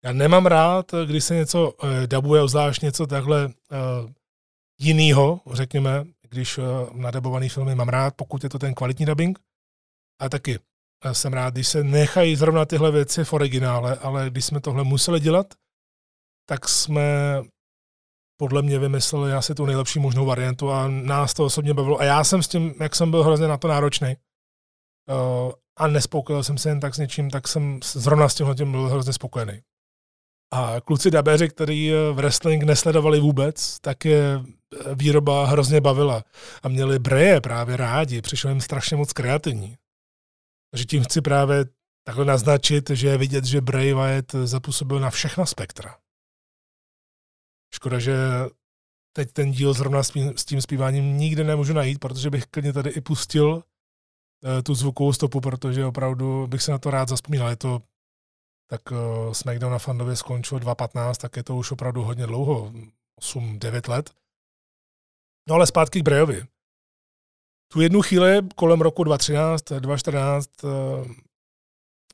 [0.05, 3.53] já nemám rád, když se něco uh, dabuje, zvlášť něco takhle uh,
[4.81, 9.39] jinýho, řekněme, když uh, nadabovaný filmy mám rád, pokud je to ten kvalitní dubbing.
[10.21, 14.45] A taky uh, jsem rád, když se nechají zrovna tyhle věci v originále, ale když
[14.45, 15.55] jsme tohle museli dělat,
[16.49, 17.03] tak jsme
[18.37, 22.01] podle mě vymysleli asi tu nejlepší možnou variantu a nás to osobně bavilo.
[22.01, 24.17] A já jsem s tím, jak jsem byl hrozně na to náročný
[25.09, 28.71] uh, a nespokojil jsem se jen tak s něčím, tak jsem zrovna s tímhle tím
[28.71, 29.61] byl hrozně spokojený.
[30.55, 34.41] A kluci dabeři, kteří v wrestling nesledovali vůbec, tak je
[34.95, 36.25] výroba hrozně bavila.
[36.63, 39.77] A měli breje právě rádi, přišlo jim strašně moc kreativní.
[40.71, 41.65] Takže tím chci právě
[42.05, 45.97] takhle naznačit, že je vidět, že Bray Wyatt zapůsobil na všechna spektra.
[47.75, 48.17] Škoda, že
[49.13, 50.03] teď ten díl zrovna
[50.37, 53.63] s tím zpíváním nikde nemůžu najít, protože bych klidně tady i pustil
[54.45, 57.49] eh, tu zvukovou stopu, protože opravdu bych se na to rád zaspomínal.
[57.49, 57.83] Je to
[58.73, 62.73] tak uh, SmackDown na Fandově skončil 2.15, tak je to už opravdu hodně dlouho,
[63.21, 64.11] 8-9 let.
[65.49, 66.47] No ale zpátky k Brejovi.
[67.73, 70.71] Tu jednu chvíli kolem roku 2013, 2014 uh,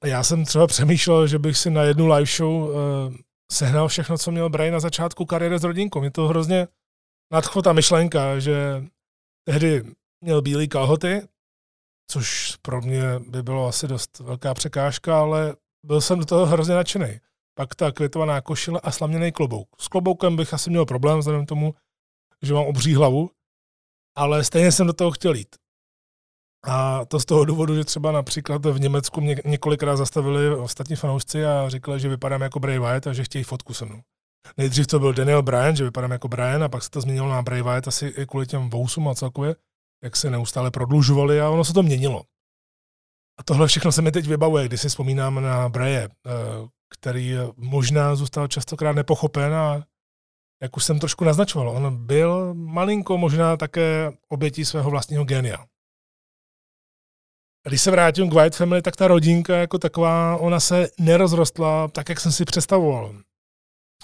[0.05, 2.71] já jsem třeba přemýšlel, že bych si na jednu live show
[3.53, 6.01] sehnal všechno, co měl Brian na začátku kariéry s rodinkou.
[6.01, 6.69] Mě to hrozně
[7.33, 8.85] nadchlo ta myšlenka, že
[9.45, 9.83] tehdy
[10.21, 11.29] měl bílý kalhoty,
[12.11, 15.57] což pro mě by bylo asi dost velká překážka, ale
[15.87, 17.21] byl jsem do toho hrozně nadšený.
[17.55, 19.69] Pak ta květovaná košile a slaměný klobouk.
[19.81, 21.75] S kloboukem bych asi měl problém, vzhledem tomu,
[22.43, 23.31] že mám obří hlavu,
[24.17, 25.57] ale stejně jsem do toho chtěl jít.
[26.69, 31.45] A to z toho důvodu, že třeba například v Německu mě několikrát zastavili ostatní fanoušci
[31.45, 34.01] a říkali, že vypadám jako Bray Wyatt a že chtějí fotku se mnou.
[34.57, 37.43] Nejdřív to byl Daniel Bryan, že vypadám jako Bryan a pak se to změnilo na
[37.43, 39.57] Bray Wyatt asi i kvůli těm vousům a celkově,
[40.05, 42.23] jak se neustále prodlužovali a ono se to měnilo.
[43.39, 46.31] A tohle všechno se mi teď vybavuje, když si vzpomínám na Braje, eh,
[46.95, 49.83] který možná zůstal častokrát nepochopen a
[50.63, 55.67] jak už jsem trošku naznačoval, on byl malinko možná také obětí svého vlastního genia.
[57.69, 62.09] Když se vrátím k White Family, tak ta rodinka jako taková, ona se nerozrostla tak,
[62.09, 63.15] jak jsem si představoval.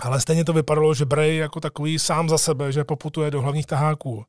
[0.00, 3.66] Ale stejně to vypadalo, že Bray jako takový sám za sebe, že poputuje do hlavních
[3.66, 4.24] taháků.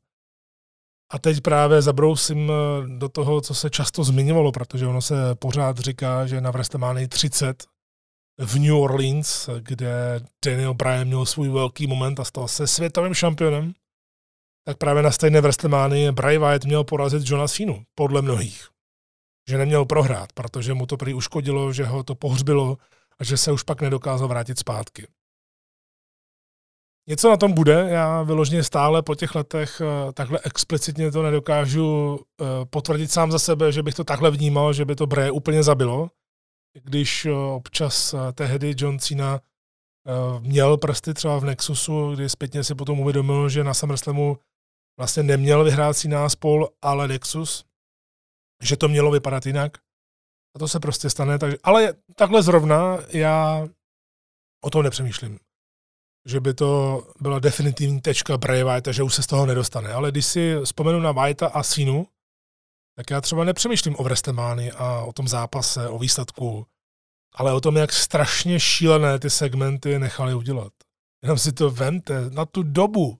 [1.12, 5.80] A teď právě zabrousím eh, do toho, co se často zmiňovalo, protože ono se pořád
[5.80, 7.64] říká, že na WrestleMania 30
[8.40, 13.74] v New Orleans, kde Daniel Bryan měl svůj velký moment a stal se světovým šampionem,
[14.66, 18.75] tak právě na stejné WrestleMania Bray Wyatt měl porazit Johna Cena, podle mnohých.
[19.50, 22.78] Že neměl prohrát, protože mu to prý uškodilo, že ho to pohřbilo
[23.20, 25.08] a že se už pak nedokázal vrátit zpátky.
[27.08, 32.20] Něco na tom bude, já vyloženě stále po těch letech eh, takhle explicitně to nedokážu
[32.20, 35.64] eh, potvrdit sám za sebe, že bych to takhle vnímal, že by to Bray úplně
[35.64, 36.10] zabilo,
[36.84, 39.40] když eh, občas tehdy John Cena
[40.40, 44.38] měl prsty třeba v Nexusu, kdy zpětně si potom uvědomil, že na SummerSlamu
[45.00, 47.66] vlastně neměl vyhrát Cena spol, ale Nexus,
[48.64, 49.78] že to mělo vypadat jinak.
[50.56, 51.40] A to se prostě stane.
[51.40, 53.68] Takže, ale takhle zrovna já
[54.64, 55.40] o tom nepřemýšlím
[56.26, 59.94] že by to byla definitivní tečka Bray White, že už se z toho nedostane.
[59.94, 62.08] Ale když si vzpomenu na Whitea a Sinu,
[62.96, 66.68] tak já třeba nepřemýšlím o Vrestemány a o tom zápase, o výsledku,
[67.36, 70.74] ale o tom, jak strašně šílené ty segmenty nechali udělat.
[71.24, 73.20] Jenom si to vemte na tu dobu.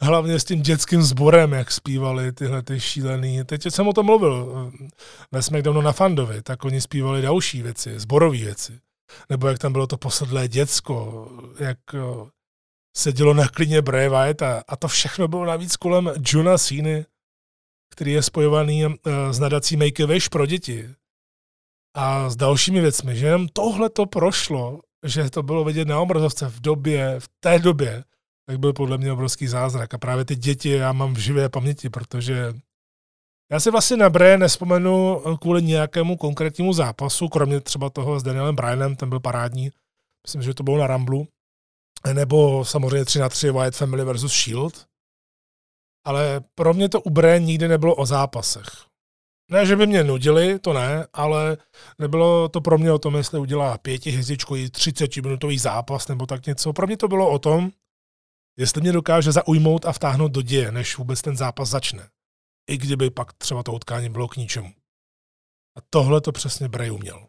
[0.00, 3.44] Hlavně s tím dětským sborem, jak zpívali tyhle ty šílený.
[3.44, 4.72] Teď jsem o tom mluvil
[5.32, 8.80] ve SmackDownu na Fandovi, tak oni zpívali další věci, zborové věci
[9.30, 11.28] nebo jak tam bylo to posedlé děcko,
[11.58, 11.78] jak
[12.96, 17.04] sedělo na klině Bray Wyatt a, a to všechno bylo navíc kolem Juna Cena,
[17.90, 18.92] který je spojovaný uh,
[19.30, 20.94] s nadací Make-A-Wish pro děti
[21.94, 26.48] a s dalšími věcmi, že jenom tohle to prošlo, že to bylo vidět na obrazovce
[26.48, 28.04] v době, v té době,
[28.46, 29.94] tak byl podle mě obrovský zázrak.
[29.94, 32.54] A právě ty děti já mám v živé paměti, protože
[33.52, 38.56] já si vlastně na Bray nespomenu kvůli nějakému konkrétnímu zápasu, kromě třeba toho s Danielem
[38.56, 39.70] Bryanem, ten byl parádní.
[40.26, 41.28] Myslím, že to bylo na Ramblu.
[42.12, 44.86] Nebo samozřejmě 3 na 3 Wyatt Family versus Shield.
[46.04, 48.66] Ale pro mě to u Bray nikdy nebylo o zápasech.
[49.50, 51.56] Ne, že by mě nudili, to ne, ale
[51.98, 56.72] nebylo to pro mě o tom, jestli udělá pětihvězdičkový 30-minutový zápas nebo tak něco.
[56.72, 57.70] Pro mě to bylo o tom,
[58.58, 62.08] jestli mě dokáže zaujmout a vtáhnout do děje, než vůbec ten zápas začne
[62.70, 64.74] i kdyby pak třeba to utkání bylo k ničemu.
[65.76, 67.28] A tohle to přesně Bray uměl.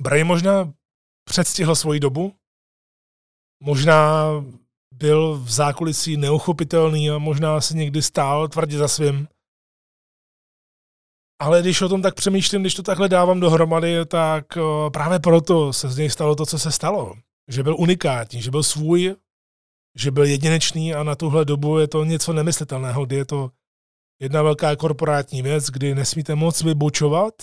[0.00, 0.72] Bray možná
[1.24, 2.36] předstihl svoji dobu,
[3.62, 4.30] možná
[4.94, 9.28] byl v zákulisí neuchopitelný a možná si někdy stál tvrdě za svým.
[11.40, 14.46] Ale když o tom tak přemýšlím, když to takhle dávám dohromady, tak
[14.92, 17.14] právě proto se z něj stalo to, co se stalo.
[17.48, 19.16] Že byl unikátní, že byl svůj,
[19.96, 23.50] že byl jedinečný a na tuhle dobu je to něco nemyslitelného, kdy je to
[24.20, 27.34] jedna velká korporátní věc, kdy nesmíte moc vybočovat.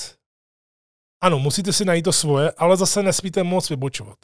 [1.21, 4.17] Ano, musíte si najít to svoje, ale zase nesmíte moc vybočovat.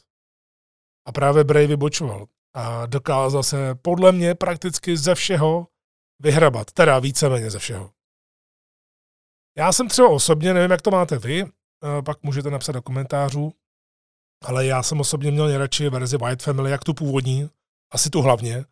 [1.08, 2.26] A právě Bray vybočoval.
[2.56, 5.68] A dokázal se podle mě prakticky ze všeho
[6.20, 6.72] vyhrabat.
[6.72, 7.92] Teda víceméně ze všeho.
[9.58, 13.54] Já jsem třeba osobně, nevím, jak to máte vy, eh, pak můžete napsat do komentářů,
[14.46, 17.50] ale já jsem osobně měl nejradši verzi White Family, jak tu původní,
[17.92, 18.66] asi tu hlavně,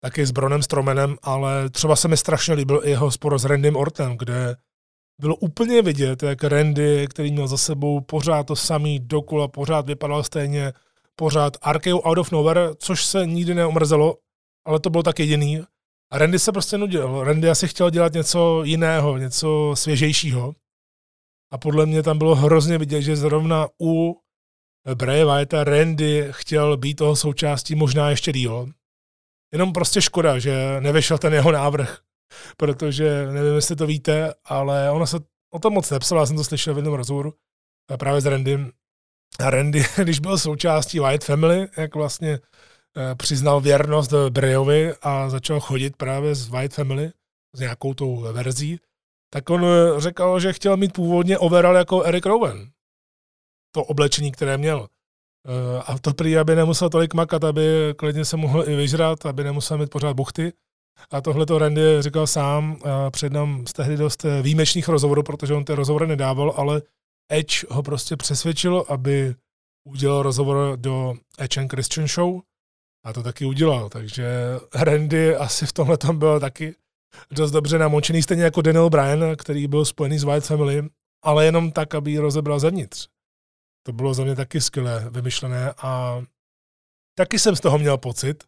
[0.00, 3.76] taky s Bronem Stromenem, ale třeba se mi strašně líbil i jeho spor s Randym
[3.76, 4.56] Ortem, kde
[5.20, 10.22] bylo úplně vidět, jak Randy, který měl za sebou pořád to samý dokola, pořád vypadal
[10.22, 10.72] stejně,
[11.16, 14.16] pořád RKO out of nowhere, což se nikdy neomrzelo,
[14.66, 15.60] ale to bylo tak jediný.
[16.12, 17.24] A Randy se prostě nudil.
[17.24, 20.54] Randy asi chtěl dělat něco jiného, něco svěžejšího.
[21.52, 24.20] A podle mě tam bylo hrozně vidět, že zrovna u
[24.94, 28.72] Bray Wyatta Randy chtěl být toho součástí možná ještě díl.
[29.52, 31.98] Jenom prostě škoda, že nevyšel ten jeho návrh,
[32.56, 35.16] protože nevím, jestli to víte, ale ona se
[35.50, 37.34] o tom moc nepsala, já jsem to slyšel v jednom rozhovoru
[37.96, 38.72] právě s Randym.
[39.40, 42.38] A Randy, když byl součástí White Family, jak vlastně
[42.96, 47.10] eh, přiznal věrnost Brayovi a začal chodit právě z White Family,
[47.54, 48.80] s nějakou tou verzí,
[49.30, 52.70] tak on eh, řekl, že chtěl mít původně overall jako Eric Rowan.
[53.74, 54.86] To oblečení, které měl.
[55.46, 59.44] Eh, a to prý, aby nemusel tolik makat, aby klidně se mohl i vyžrat, aby
[59.44, 60.52] nemusel mít pořád buchty.
[61.10, 62.76] A tohle to Randy říkal sám
[63.10, 66.82] před nám z tehdy dost výjimečných rozhovorů, protože on ty rozhovory nedával, ale
[67.32, 69.34] Edge ho prostě přesvědčil, aby
[69.84, 72.40] udělal rozhovor do Edge and Christian Show
[73.04, 73.88] a to taky udělal.
[73.88, 74.26] Takže
[74.74, 76.74] Randy asi v tomhle tom byl taky
[77.30, 80.88] dost dobře namočený, stejně jako Daniel Bryan, který byl spojený s White Family,
[81.22, 83.08] ale jenom tak, aby ji rozebral zevnitř.
[83.88, 86.22] To bylo za mě taky skvěle vymyšlené a
[87.18, 88.44] taky jsem z toho měl pocit,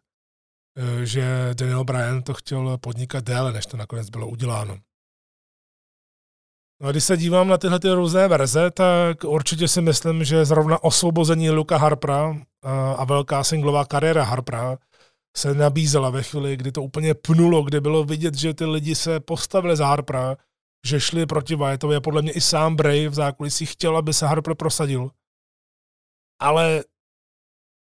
[0.77, 4.77] eh, že Daniel Bryan to chtěl podnikat déle, než to nakonec bylo uděláno.
[6.81, 10.45] No a když se dívám na tyhle ty různé verze, tak určitě si myslím, že
[10.45, 14.77] zrovna osvobození Luka Harpra eh, a velká singlová kariéra Harpra
[15.37, 19.19] se nabízela ve chvíli, kdy to úplně pnulo, kdy bylo vidět, že ty lidi se
[19.19, 20.37] postavili za Harpra,
[20.85, 24.27] že šli proti Wyattovi a podle mě i sám Bray v zákulisí chtěl, aby se
[24.27, 25.11] Harper prosadil.
[26.41, 26.83] Ale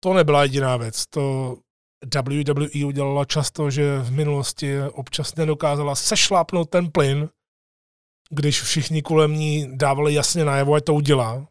[0.04, 1.06] to nebyla jediná věc.
[1.06, 1.56] To
[2.16, 7.30] WWE udělala často, že v minulosti občas nedokázala sešlápnout ten plyn,
[8.30, 11.48] když všichni kolem ní dávali jasně najevo, ať to udělá.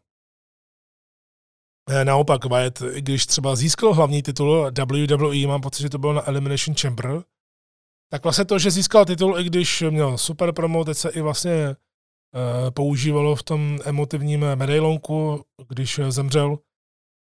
[1.89, 6.27] Eh, naopak Wyatt, když třeba získal hlavní titul WWE, mám pocit, že to bylo na
[6.27, 7.23] Elimination Chamber,
[8.11, 11.67] tak vlastně to, že získal titul, i když měl super promo, teď se i vlastně
[11.67, 16.59] uh, používalo v tom emotivním medailonku, když zemřel,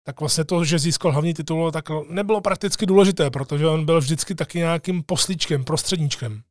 [0.08, 4.36] tak vlastně to, že získal hlavní titul, tak nebylo prakticky důležité, protože on byl vždycky
[4.36, 6.44] taky nějakým poslíčkem, prostředníčkem.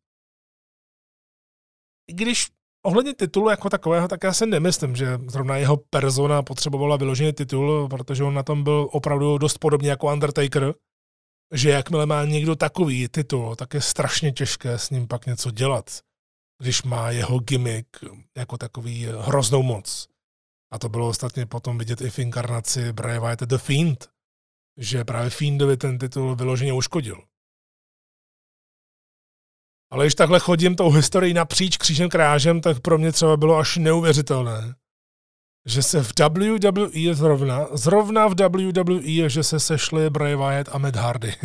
[2.10, 2.48] I když
[2.82, 7.88] ohledně titulu jako takového, tak já si nemyslím, že zrovna jeho persona potřebovala vyložený titul,
[7.88, 10.74] protože on na tom byl opravdu dost podobně jako Undertaker,
[11.52, 16.00] že jakmile má někdo takový titul, tak je strašně těžké s ním pak něco dělat,
[16.62, 17.88] když má jeho gimmick
[18.36, 20.13] jako takový hroznou moc.
[20.74, 24.08] A to bylo ostatně potom vidět i v inkarnaci Bray Wyatt The Fiend,
[24.76, 27.22] že právě Fiendovi ten titul vyloženě uškodil.
[29.92, 33.76] Ale když takhle chodím tou historii napříč křížem krážem, tak pro mě třeba bylo až
[33.76, 34.74] neuvěřitelné,
[35.66, 40.96] že se v WWE zrovna, zrovna v WWE, že se sešli Bray Wyatt a Matt
[40.96, 41.34] Hardy.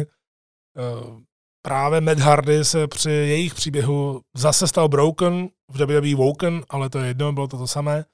[0.78, 1.22] Eh,
[1.66, 7.00] právě Matt Hardy se při jejich příběhu zase stal broken, v WWE woken, ale to
[7.00, 8.06] je jedno, bylo to to samé.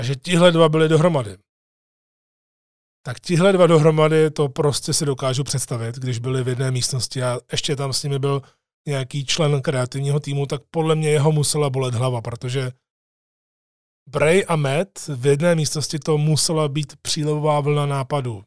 [0.00, 1.36] A že tihle dva byli dohromady.
[3.04, 7.40] Tak tihle dva dohromady to prostě si dokážu představit, když byli v jedné místnosti a
[7.52, 8.42] ještě tam s nimi byl
[8.88, 12.72] nějaký člen kreativního týmu, tak podle mě jeho musela bolet hlava, protože
[14.08, 18.44] Bray a Matt v jedné místnosti to musela být přílevová vlna nápadů.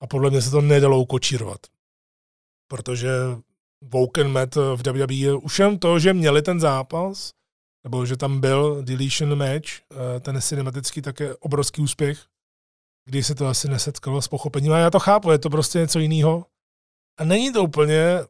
[0.00, 1.66] A podle mě se to nedalo ukočírovat.
[2.70, 3.10] Protože
[3.84, 7.37] Woken Matt v WWE už jen to, že měli ten zápas,
[7.88, 12.24] nebo že tam byl deletion match, eh, ten cinematický také obrovský úspěch,
[13.04, 14.72] když se to asi nesetkalo s pochopením.
[14.72, 16.46] A já to chápu, je to prostě něco jiného.
[17.18, 18.20] A není to úplně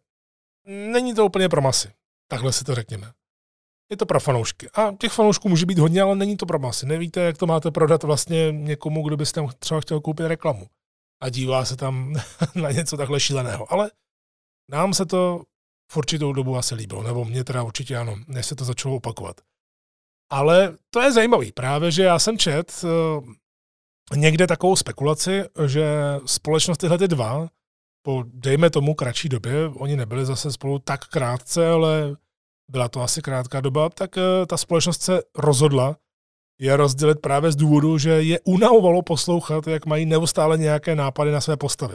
[0.69, 1.93] není to úplně pro masy.
[2.31, 3.13] Takhle si to řekněme.
[3.91, 4.71] Je to pro fanoušky.
[4.71, 6.87] A těch fanoušků může být hodně, ale není to pro masy.
[6.87, 10.67] Nevíte, jak to máte prodat vlastně někomu, kdo byste třeba chtěl koupit reklamu.
[11.23, 12.15] A dívá se tam
[12.55, 13.73] na něco takhle šíleného.
[13.73, 13.91] Ale
[14.71, 15.43] nám se to
[15.93, 17.03] v určitou dobu asi líbilo.
[17.03, 19.41] Nebo mě teda určitě ano, než se to začalo opakovat.
[20.31, 21.53] Ale to je zajímavý.
[21.53, 23.25] Právě, že já jsem čet uh,
[24.17, 25.87] někde takovou spekulaci, že
[26.27, 27.49] společnost tyhle ty dva
[28.03, 32.17] po, dejme tomu, kratší době, oni nebyli zase spolu tak krátce, ale
[32.71, 35.97] byla to asi krátká doba, tak uh, ta společnost se rozhodla
[36.61, 41.41] je rozdělit právě z důvodu, že je unavovalo poslouchat, jak mají neustále nějaké nápady na
[41.41, 41.95] své postavy.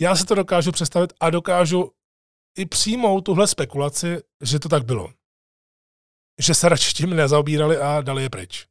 [0.00, 1.90] Já si to dokážu představit a dokážu
[2.58, 5.12] i přijmout tuhle spekulaci, že to tak bylo.
[6.40, 8.66] Že se radši tím nezaobírali a dali je pryč.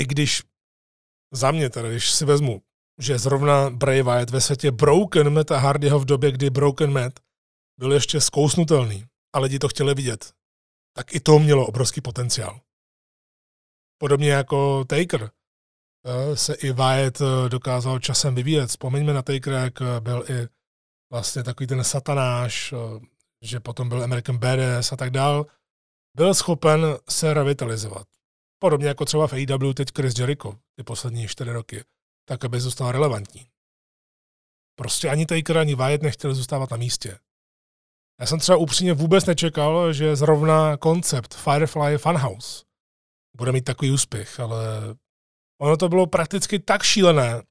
[0.00, 0.42] I když
[1.32, 2.62] za mě teda, když si vezmu
[2.98, 7.20] že zrovna Bray Wyatt ve světě Broken Matt a Hardyho v době, kdy Broken Matt
[7.78, 9.04] byl ještě zkousnutelný
[9.34, 10.32] a lidi to chtěli vidět,
[10.96, 12.60] tak i to mělo obrovský potenciál.
[14.00, 15.30] Podobně jako Taker
[16.04, 18.66] eh, se i Wyatt eh, dokázal časem vyvíjet.
[18.66, 20.48] Vzpomeňme na Taker, jak eh, byl i
[21.12, 22.74] vlastně takový ten satanáš,
[23.42, 25.46] že potom byl American Badass a tak dál.
[26.16, 28.06] Byl schopen se revitalizovat.
[28.58, 31.84] Podobně jako třeba v AEW teď Chris Jericho ty poslední čtyři roky
[32.28, 33.46] tak aby zůstal relevantní.
[34.78, 37.18] Prostě ani Taker, ani Wyatt nechtěli zůstávat na místě.
[38.20, 42.64] Já jsem třeba upřímně vůbec nečekal, že zrovna koncept Firefly Funhouse
[43.36, 44.66] bude mít takový úspěch, ale
[45.60, 47.42] ono to bylo prakticky tak šílené,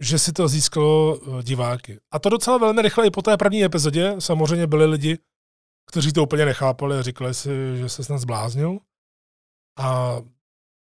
[0.00, 2.00] že si to získalo eh, diváky.
[2.12, 4.14] A to docela velmi rychle i po té první epizodě.
[4.18, 5.18] Samozřejmě byli lidi,
[5.90, 8.78] kteří to úplně nechápali a říkali si, že se snad zbláznil.
[9.78, 10.16] A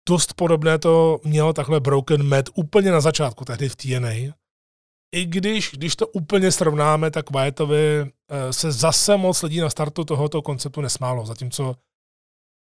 [0.09, 4.35] dost podobné to mělo takhle Broken Matt úplně na začátku, tehdy v TNA.
[5.15, 10.05] I když, když to úplně srovnáme, tak Wyattovi eh, se zase moc lidí na startu
[10.05, 11.77] tohoto konceptu nesmálo, zatímco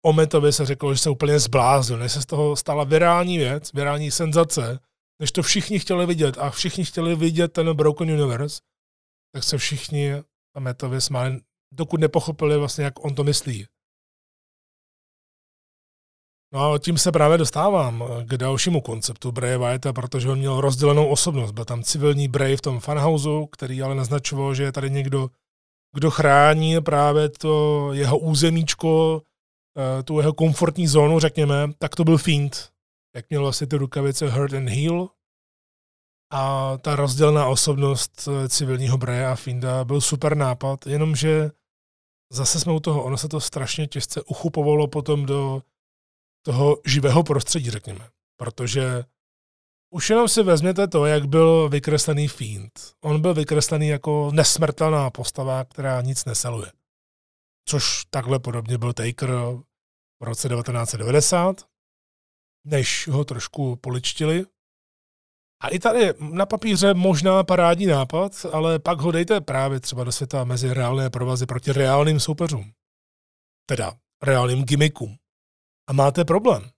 [0.05, 3.73] o Metovi se řeklo, že se úplně zbláznil, než se z toho stala virální věc,
[3.73, 4.79] virální senzace,
[5.21, 8.61] než to všichni chtěli vidět a všichni chtěli vidět ten Broken Universe,
[9.33, 10.13] tak se všichni
[10.55, 11.39] a Metovi smáli,
[11.73, 13.67] dokud nepochopili vlastně, jak on to myslí.
[16.53, 21.07] No a tím se právě dostávám k dalšímu konceptu Bray Wyatta, protože on měl rozdělenou
[21.07, 21.51] osobnost.
[21.51, 25.29] Byl tam civilní Bray v tom fanhouse, který ale naznačoval, že je tady někdo,
[25.95, 29.21] kdo chrání právě to jeho územíčko,
[29.77, 32.70] eh, tu jeho komfortní zónu, řekněme, tak to byl Fiend.
[33.15, 35.09] Jak měl vlastně ty rukavice Hurt and Heal.
[36.33, 41.51] A ta rozdělená osobnost eh, civilního Braya a Fienda byl super nápad, jenomže
[42.31, 45.61] zase jsme u toho, ono se to strašně těžce uchupovalo potom do
[46.45, 48.09] toho živého prostředí, řekněme.
[48.37, 49.03] Protože
[49.93, 52.71] už jenom si vezměte to, jak byl vykreslený Fiend.
[53.01, 56.71] On byl vykreslený jako nesmrtelná postava, která nic neseluje.
[57.69, 59.29] Což takhle podobně byl Taker
[60.19, 61.70] v roce 1990,
[62.63, 64.45] než ho trošku poličtili.
[65.63, 70.11] A i tady na papíře možná parádní nápad, ale pak ho dejte právě třeba do
[70.11, 72.73] světa mezi reálné provazy proti reálným soupeřům.
[73.65, 73.93] Teda
[74.23, 75.17] reálným gimmickům
[75.87, 76.69] a máte problém.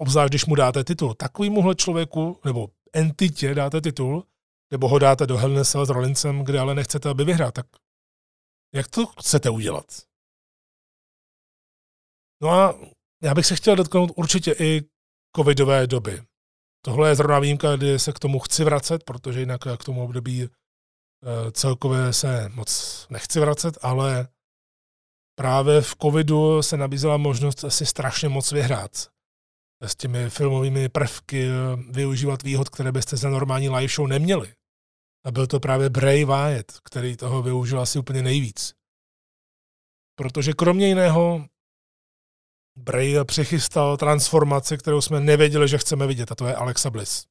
[0.00, 1.14] Obzvlášť, když mu dáte titul.
[1.14, 4.26] Takovýmuhle člověku, nebo entitě dáte titul,
[4.70, 7.66] nebo ho dáte do Hell s Rollinsem, kde ale nechcete, aby vyhrál, tak
[8.74, 9.84] jak to chcete udělat?
[12.42, 12.74] No a
[13.22, 14.82] já bych se chtěl dotknout určitě i
[15.36, 16.22] covidové doby.
[16.84, 20.42] Tohle je zrovna výjimka, kdy se k tomu chci vracet, protože jinak k tomu období
[20.42, 24.28] eh, celkově se moc nechci vracet, ale
[25.38, 29.12] právě v covidu se nabízela možnost si strašně moc vyhrát.
[29.82, 31.48] S těmi filmovými prvky
[31.90, 34.54] využívat výhod, které byste za normální live show neměli.
[35.24, 38.74] A byl to právě Bray Wyatt, který toho využil asi úplně nejvíc.
[40.18, 41.46] Protože kromě jiného
[42.76, 47.26] Bray přichystal transformaci, kterou jsme nevěděli, že chceme vidět, a to je Alexa Bliss.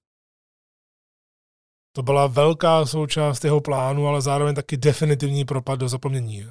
[1.96, 6.46] To byla velká součást jeho plánu, ale zároveň taky definitivní propad do zapomnění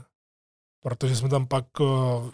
[0.80, 1.84] protože jsme tam pak eh,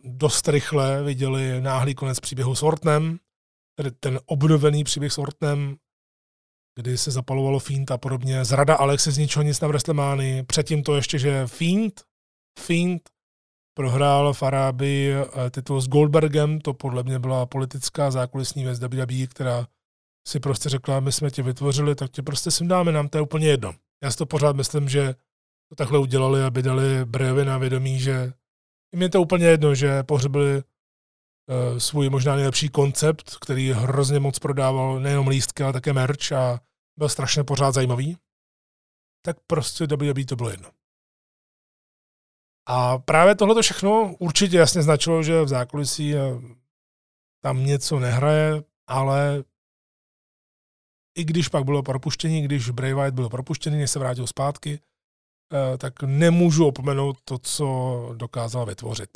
[0.04, 3.18] dost rychle viděli náhlý konec příběhu s Ortnem,
[3.74, 5.76] tedy ten obnovený příběh s Ortnem,
[6.74, 8.44] kdy se zapalovalo Fiend a podobně.
[8.44, 10.42] Zrada Alexe z ničeho nic na WrestleManii.
[10.42, 12.02] Předtím to ještě, že Fiend,
[12.58, 13.10] Fiend
[13.76, 19.26] prohrál v Arábii eh, titul s Goldbergem, to podle mě byla politická zákulisní věc WWE,
[19.26, 19.66] která
[20.28, 23.22] si prostě řekla, my jsme tě vytvořili, tak tě prostě sem dáme, nám to je
[23.22, 23.74] úplně jedno.
[24.02, 25.14] Já si to pořád myslím, že
[25.68, 28.32] to takhle udělali, aby dali Brejovi na vědomí, že
[28.92, 34.38] jim je to úplně jedno, že pohřebili uh, svůj možná nejlepší koncept, který hrozně moc
[34.38, 36.60] prodával nejenom lístky, ale také merch a
[36.98, 38.16] byl strašně pořád zajímavý,
[39.24, 40.70] tak prostě WWE to bylo jedno.
[42.66, 46.18] A právě tohle všechno určitě jasně značilo, že v zákulisí eh,
[47.42, 49.44] tam něco nehraje, ale
[51.18, 54.80] i když pak bylo propuštění, když Bray Wyatt byl propuštěný, než se vrátil zpátky,
[55.52, 59.10] Eh, tak nemůžu opomenout to, co dokázal vytvořit.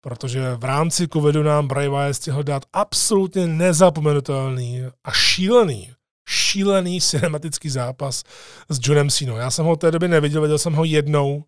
[0.00, 5.92] Protože v rámci covidu nám Bray Wyatt stihl dát absolutně nezapomenutelný a šílený,
[6.28, 8.22] šílený cinematický zápas
[8.68, 9.36] s Johnem Cena.
[9.36, 11.44] Já jsem ho té doby neviděl, viděl jsem ho jednou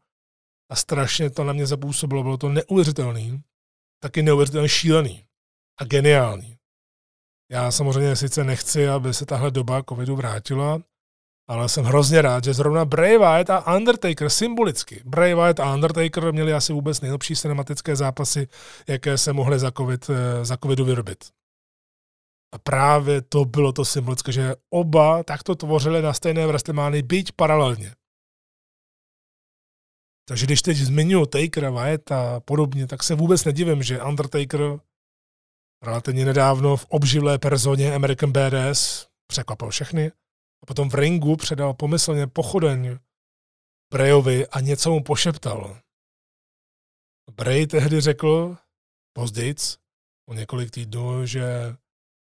[0.71, 2.23] a strašně to na mě zapůsobilo.
[2.23, 3.43] Bylo to neuvěřitelný,
[4.03, 5.25] taky neuvěřitelně šílený
[5.81, 6.57] a geniální.
[7.51, 10.81] Já samozřejmě sice nechci, aby se tahle doba covidu vrátila,
[11.49, 15.03] ale jsem hrozně rád, že zrovna Bray Wyatt a Undertaker symbolicky.
[15.05, 18.49] Bray Wyatt a Undertaker měli asi vůbec nejlepší cinematické zápasy,
[18.89, 21.25] jaké se mohly za, COVID, eh, za covidu vyrobit.
[22.55, 27.95] A právě to bylo to symbolické, že oba takto tvořili na stejné WrestleManii, byť paralelně.
[30.29, 34.61] Takže když teď zmiňuji Takera, Wyatt a podobně, tak se vůbec nedivím, že Undertaker
[35.83, 40.13] relativně nedávno v obživlé personě American Badass překvapil všechny
[40.63, 42.99] a potom v ringu předal pomyslně pochodeň
[43.93, 45.81] Brayovi a něco mu pošeptal.
[47.33, 48.57] Bray tehdy řekl,
[49.13, 49.55] později,
[50.29, 51.77] o několik týdnů, že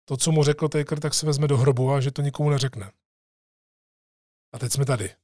[0.08, 2.92] to, co mu řekl Taker, tak se vezme do hrobu a že to nikomu neřekne.
[4.54, 5.14] A teď jsme tady.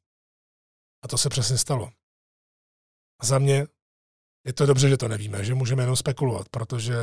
[1.05, 1.91] A to se přesně stalo.
[3.21, 3.67] A za mě
[4.47, 6.95] je to dobře, že to nevíme, že můžeme jenom spekulovat, protože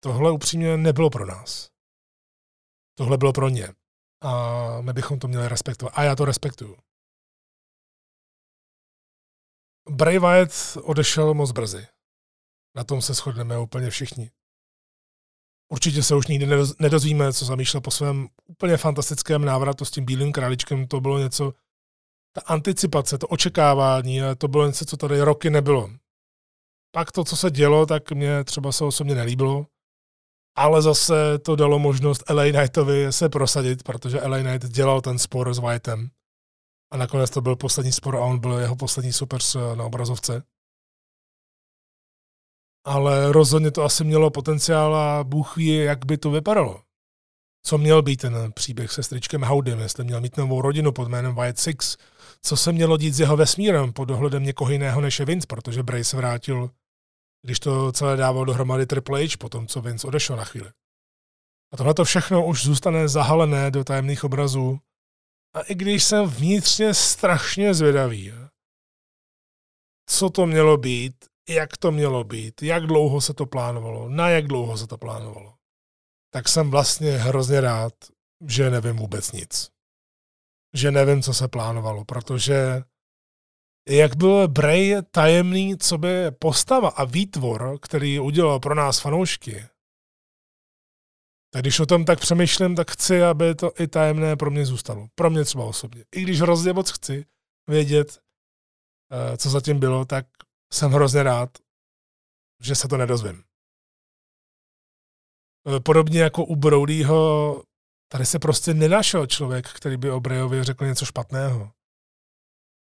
[0.00, 1.70] tohle upřímně nebylo pro nás.
[2.98, 3.68] Tohle bylo pro ně
[4.20, 5.94] a my bychom to měli respektovat.
[5.96, 6.76] A já to respektuju.
[9.90, 11.86] Bray Wyatt odešel moc brzy.
[12.76, 14.30] Na tom se shodneme úplně všichni.
[15.72, 16.46] Určitě se už nikdy
[16.80, 20.88] nedozvíme, co zamýšlel po svém úplně fantastickém návratu s tím bílým králičkem.
[20.88, 21.52] To bylo něco,
[22.36, 25.90] ta anticipace, to očekávání, to bylo něco, co tady roky nebylo.
[26.94, 29.66] Pak to, co se dělo, tak mě třeba se osobně nelíbilo,
[30.56, 35.54] ale zase to dalo možnost LA Knightovi se prosadit, protože LA Knight dělal ten spor
[35.54, 36.08] s Whiteem.
[36.92, 39.40] A nakonec to byl poslední spor a on byl jeho poslední super
[39.74, 40.42] na obrazovce.
[42.84, 46.82] Ale rozhodně to asi mělo potenciál a Bůh ví, jak by to vypadalo.
[47.66, 51.34] Co měl být ten příběh se stričkem Howdym, jestli měl mít novou rodinu pod jménem
[51.34, 51.96] White Six,
[52.42, 55.82] co se mělo dít s jeho vesmírem pod dohledem někoho jiného než je Vince, protože
[55.82, 56.70] Bray se vrátil,
[57.42, 60.70] když to celé dával dohromady Triple H po tom, co Vince odešel na chvíli.
[61.72, 64.78] A tohle to všechno už zůstane zahalené do tajemných obrazů.
[65.54, 68.32] A i když jsem vnitřně strašně zvědavý,
[70.06, 71.14] co to mělo být,
[71.48, 75.55] jak to mělo být, jak dlouho se to plánovalo, na jak dlouho se to plánovalo,
[76.30, 77.92] tak jsem vlastně hrozně rád,
[78.46, 79.76] že nevím vůbec nic
[80.76, 82.82] že nevím, co se plánovalo, protože
[83.88, 89.66] jak byl Bray tajemný, co by postava a výtvor, který udělal pro nás fanoušky,
[91.52, 95.08] tak když o tom tak přemýšlím, tak chci, aby to i tajemné pro mě zůstalo.
[95.14, 96.04] Pro mě třeba osobně.
[96.14, 97.26] I když hrozně moc chci
[97.68, 98.18] vědět,
[99.12, 100.26] eh, co zatím bylo, tak
[100.72, 101.58] jsem hrozně rád,
[102.62, 103.45] že se to nedozvím.
[105.66, 107.62] Eh, podobně jako u Brodyho
[108.08, 111.70] Tady se prostě nenašel člověk, který by o Brayovi řekl něco špatného.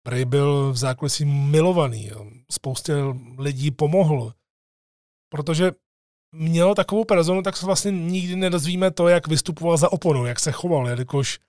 [0.07, 2.11] Bray byl v zákulisí milovaný,
[2.51, 2.93] spoustě
[3.37, 4.33] lidí pomohl,
[5.29, 5.71] protože
[6.31, 10.51] měl takovou personu, tak se vlastně nikdy nedozvíme to, jak vystupoval za oponu, jak se
[10.51, 11.39] choval, jelikož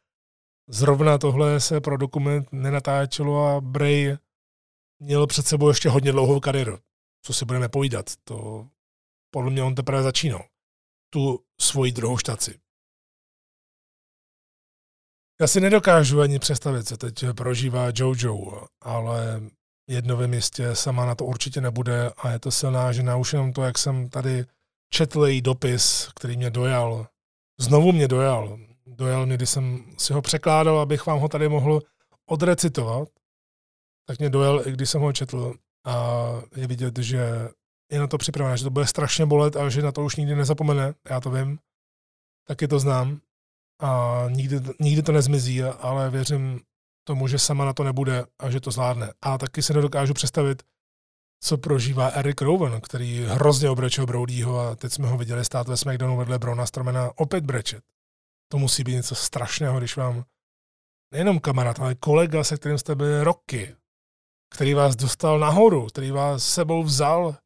[0.69, 4.17] zrovna tohle se pro dokument nenatáčelo a Bray
[5.03, 6.79] měl před sebou ještě hodně dlouhou kariéru.
[7.23, 8.69] Co si budeme povídat, to
[9.31, 10.45] podle mě on teprve začínal.
[11.11, 12.61] Tu svoji druhou štaci.
[15.41, 19.41] Já si nedokážu ani představit, co teď prožívá Jojo, ale
[19.89, 23.17] jedno ve městě sama na to určitě nebude a je to silná žena.
[23.17, 24.45] Už jenom to, jak jsem tady
[24.93, 27.07] četl její dopis, který mě dojal.
[27.61, 28.59] Znovu mě dojal.
[28.87, 31.81] Dojal mě, když jsem si ho překládal, abych vám ho tady mohl
[32.29, 33.09] odrecitovat.
[34.07, 35.55] Tak mě dojal, i když jsem ho četl.
[35.87, 36.27] A
[36.57, 37.49] je vidět, že
[37.93, 40.35] je na to připravená, že to bude strašně bolet a že na to už nikdy
[40.35, 40.95] nezapomene.
[41.11, 41.59] Já to vím.
[42.49, 43.21] Taky to znám
[43.81, 46.61] a nikdy, nikdy to nezmizí, ale věřím
[47.05, 49.13] tomu, že sama na to nebude a že to zvládne.
[49.23, 50.63] A taky se nedokážu představit,
[51.41, 55.77] co prožívá Eric Rowan, který hrozně obrečel Brodyho a teď jsme ho viděli stát ve
[55.77, 57.85] SmackDownu vedle Brona Stromena opět brečet.
[58.53, 60.25] To musí být něco strašného, když vám
[61.13, 63.77] nejenom kamarád, ale kolega, se kterým jste byli roky,
[64.55, 67.37] který vás dostal nahoru, který vás sebou vzal,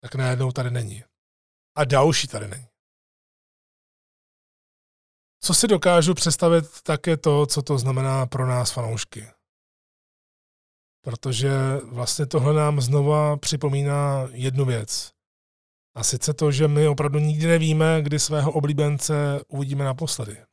[0.00, 1.04] tak najednou tady není.
[1.76, 2.66] A další tady není.
[5.42, 9.28] Co si dokážu představit, tak je to, co to znamená pro nás fanoušky.
[11.04, 11.50] Protože
[11.84, 15.12] vlastně tohle nám znova připomíná jednu věc.
[15.94, 19.14] A sice to, že my opravdu nikdy nevíme, kdy svého oblíbence
[19.48, 20.44] uvidíme naposledy.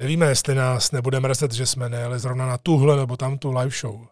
[0.00, 4.08] Nevíme, jestli nás nebude mrzet, že jsme nejeli zrovna na tuhle nebo tamtu live show.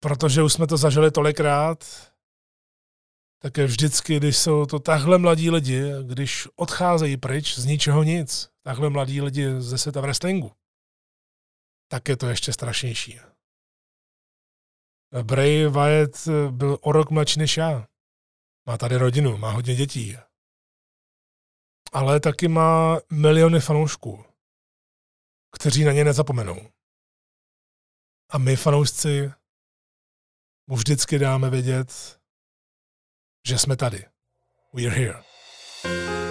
[0.00, 2.10] Protože už jsme to zažili tolikrát,
[3.42, 8.50] tak je vždycky, když jsou to takhle mladí lidi, když odcházejí pryč z ničeho nic,
[8.62, 10.52] takhle mladí lidi ze světa wrestlingu,
[11.88, 13.20] tak je to ještě strašnější.
[15.22, 17.86] Bray Wyatt byl o rok mladší než já.
[18.66, 20.16] Má tady rodinu, má hodně dětí.
[21.92, 24.24] Ale taky má miliony fanoušků,
[25.56, 26.70] kteří na ně nezapomenou.
[28.28, 29.32] A my fanoušci
[30.70, 32.18] mu vždycky dáme vědět,
[33.46, 34.04] že jsme tady.
[34.74, 36.29] We're here.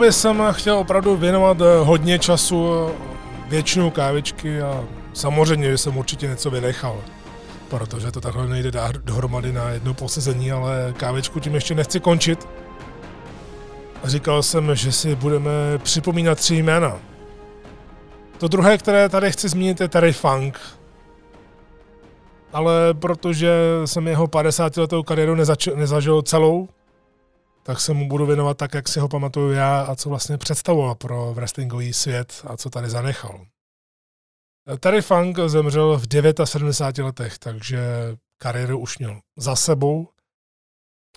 [0.00, 2.90] Brejovi jsem chtěl opravdu věnovat eh, hodně času,
[3.48, 7.00] většinu kávičky a samozřejmě, jsem určitě něco vynechal.
[7.68, 12.48] protože to takhle nejde dát dohromady na jedno posezení, ale kávečku tím ještě nechci končit.
[14.04, 16.98] Říkal jsem, že si budeme připomínat tři jména.
[18.38, 20.60] To druhé, které tady chci zmínit, je Terry Funk.
[22.52, 23.52] Ale protože
[23.84, 26.68] jsem jeho 50 letou kariéru nezač- nezažil celou,
[27.70, 30.94] tak se mu budu věnovat tak, jak si ho pamatuju já a co vlastně představoval
[30.94, 33.46] pro wrestlingový svět a co tady zanechal.
[34.80, 36.06] Terry Funk zemřel v
[36.44, 37.80] 79 letech, takže
[38.42, 40.08] kariéru už měl za sebou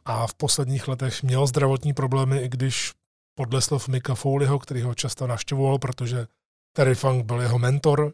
[0.05, 2.93] a v posledních letech měl zdravotní problémy, i když
[3.35, 6.27] podle slov Mika Foleyho, který ho často navštěvoval, protože
[6.75, 8.13] Terry Funk byl jeho mentor,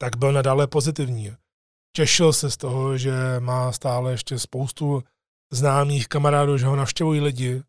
[0.00, 1.32] tak byl nadále pozitivní.
[1.96, 5.02] Těšil se z toho, že má stále ještě spoustu
[5.52, 7.62] známých kamarádů, že ho navštěvují lidi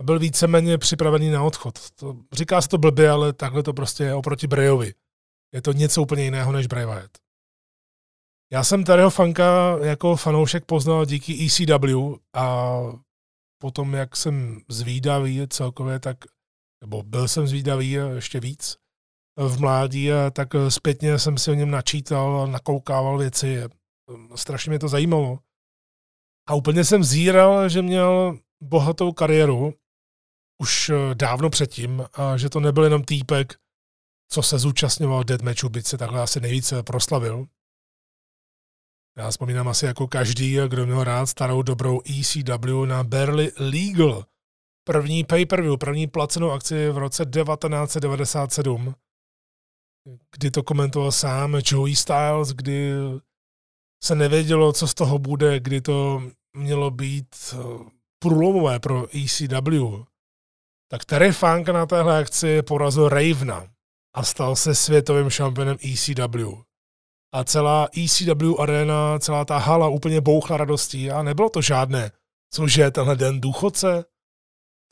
[0.00, 1.90] a byl víceméně připravený na odchod.
[1.90, 4.94] To, říká se to blbě, ale takhle to prostě je oproti Brayovi.
[5.54, 7.18] Je to něco úplně jiného než Bray Wyatt.
[8.52, 12.76] Já jsem Tadyho Fanka jako fanoušek poznal díky ECW a
[13.58, 16.16] potom, jak jsem zvídavý celkově, tak,
[16.80, 18.76] nebo byl jsem zvídavý ještě víc
[19.36, 23.62] v mládí, tak zpětně jsem si o něm načítal, nakoukával věci.
[24.34, 25.38] Strašně mě to zajímalo.
[26.46, 29.74] A úplně jsem zíral, že měl bohatou kariéru
[30.58, 33.54] už dávno předtím a že to nebyl jenom týpek,
[34.28, 37.46] co se zúčastňoval deathmatchu, byť se takhle asi nejvíce proslavil.
[39.16, 44.26] Já vzpomínám asi jako každý, kdo měl rád starou dobrou ECW na Barely Legal.
[44.84, 48.94] První pay-per-view, první placenou akci v roce 1997,
[50.32, 52.92] kdy to komentoval sám Joey Styles, kdy
[54.04, 56.22] se nevědělo, co z toho bude, kdy to
[56.56, 57.56] mělo být eh,
[58.18, 60.04] průlomové pro ECW.
[60.90, 63.66] Tak Terry Funk na téhle akci porazil Ravena
[64.14, 66.52] a stal se světovým šampionem ECW.
[67.34, 72.10] A celá ECW arena, celá ta hala úplně bouchla radostí a nebylo to žádné,
[72.50, 74.04] cože tenhle den důchodce,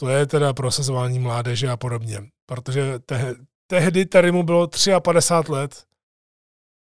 [0.00, 2.22] to je teda prosazování mládeže a podobně.
[2.46, 3.34] Protože te,
[3.66, 4.68] tehdy tady mu bylo
[5.02, 5.84] 53 let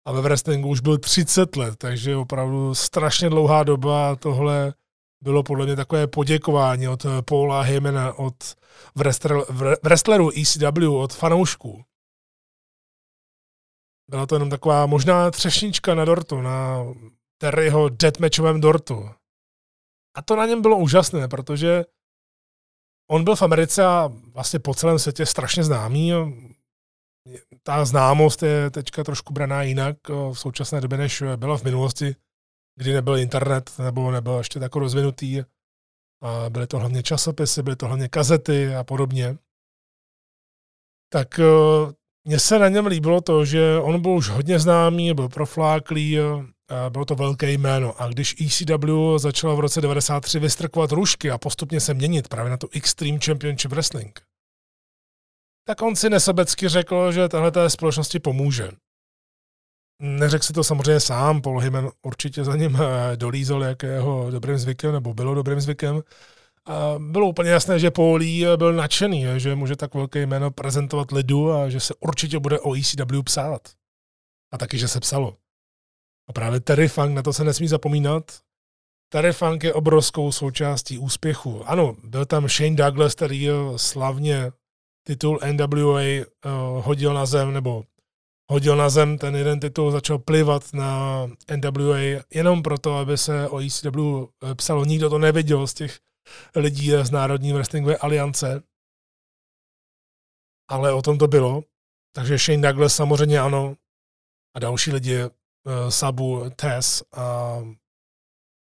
[0.05, 4.73] a ve wrestlingu už byl 30 let, takže opravdu strašně dlouhá doba tohle
[5.21, 8.35] bylo podle mě takové poděkování od Paula Heymana, od
[9.83, 11.83] wrestlerů ECW, od fanoušků.
[14.09, 16.85] Byla to jenom taková možná třešnička na dortu, na
[17.37, 19.09] Terryho deathmatchovém dortu.
[20.17, 21.85] A to na něm bylo úžasné, protože
[23.09, 26.11] on byl v Americe a vlastně po celém světě strašně známý.
[27.63, 32.15] Ta známost je teďka trošku braná jinak v současné době, než byla v minulosti,
[32.75, 35.43] kdy nebyl internet nebo nebyl ještě tak rozvinutý.
[36.21, 39.37] A byly to hlavně časopisy, byly to hlavně kazety a podobně.
[41.13, 41.39] Tak
[42.27, 46.17] mně se na něm líbilo to, že on byl už hodně známý, byl profláklý,
[46.89, 48.01] bylo to velké jméno.
[48.01, 52.57] A když ECW začala v roce 93 vystrkovat rušky a postupně se měnit právě na
[52.57, 54.21] tu Extreme Championship Wrestling,
[55.67, 58.71] tak on si nesobecky řekl, že tahle té společnosti pomůže.
[60.01, 64.31] Neřekl si to samozřejmě sám, Paul Heyman určitě za ním eh, dolízel, jak je jeho
[64.31, 66.01] dobrým zvykem, nebo bylo dobrým zvykem,
[66.67, 71.51] a bylo úplně jasné, že Paulí byl nadšený, že může tak velké jméno prezentovat lidu
[71.51, 73.61] a že se určitě bude o ECW psát.
[74.53, 75.37] A taky, že se psalo.
[76.29, 78.39] A právě Terry Funk, na to se nesmí zapomínat,
[79.09, 81.69] Terry Funk je obrovskou součástí úspěchu.
[81.69, 84.51] Ano, byl tam Shane Douglas, který slavně
[85.07, 87.83] titul NWA uh, hodil na zem, nebo
[88.51, 91.21] hodil na zem ten jeden titul, začal plivat na
[91.55, 94.25] NWA jenom proto, aby se o ECW
[94.55, 94.85] psalo.
[94.85, 95.99] Nikdo to nevěděl z těch
[96.55, 98.63] lidí z Národní wrestlingové aliance.
[100.69, 101.63] Ale o tom to bylo.
[102.15, 103.75] Takže Shane Douglas samozřejmě ano.
[104.55, 105.29] A další lidi, uh,
[105.89, 107.57] Sabu, Tess a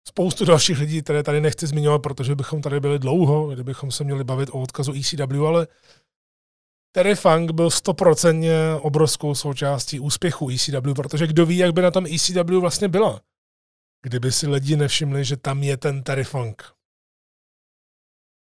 [0.07, 4.23] spoustu dalších lidí, které tady nechci zmiňovat, protože bychom tady byli dlouho, kdybychom se měli
[4.23, 5.67] bavit o odkazu ECW, ale
[6.91, 12.05] Terry Funk byl stoprocentně obrovskou součástí úspěchu ECW, protože kdo ví, jak by na tom
[12.05, 13.21] ECW vlastně byla,
[14.03, 16.63] kdyby si lidi nevšimli, že tam je ten Terry Funk.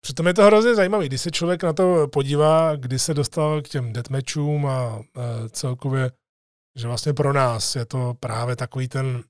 [0.01, 3.69] Přitom je to hrozně zajímavé, když se člověk na to podívá, kdy se dostal k
[3.69, 5.03] těm deathmatchům a
[5.49, 6.11] celkově,
[6.75, 9.23] že vlastně pro nás je to právě takový ten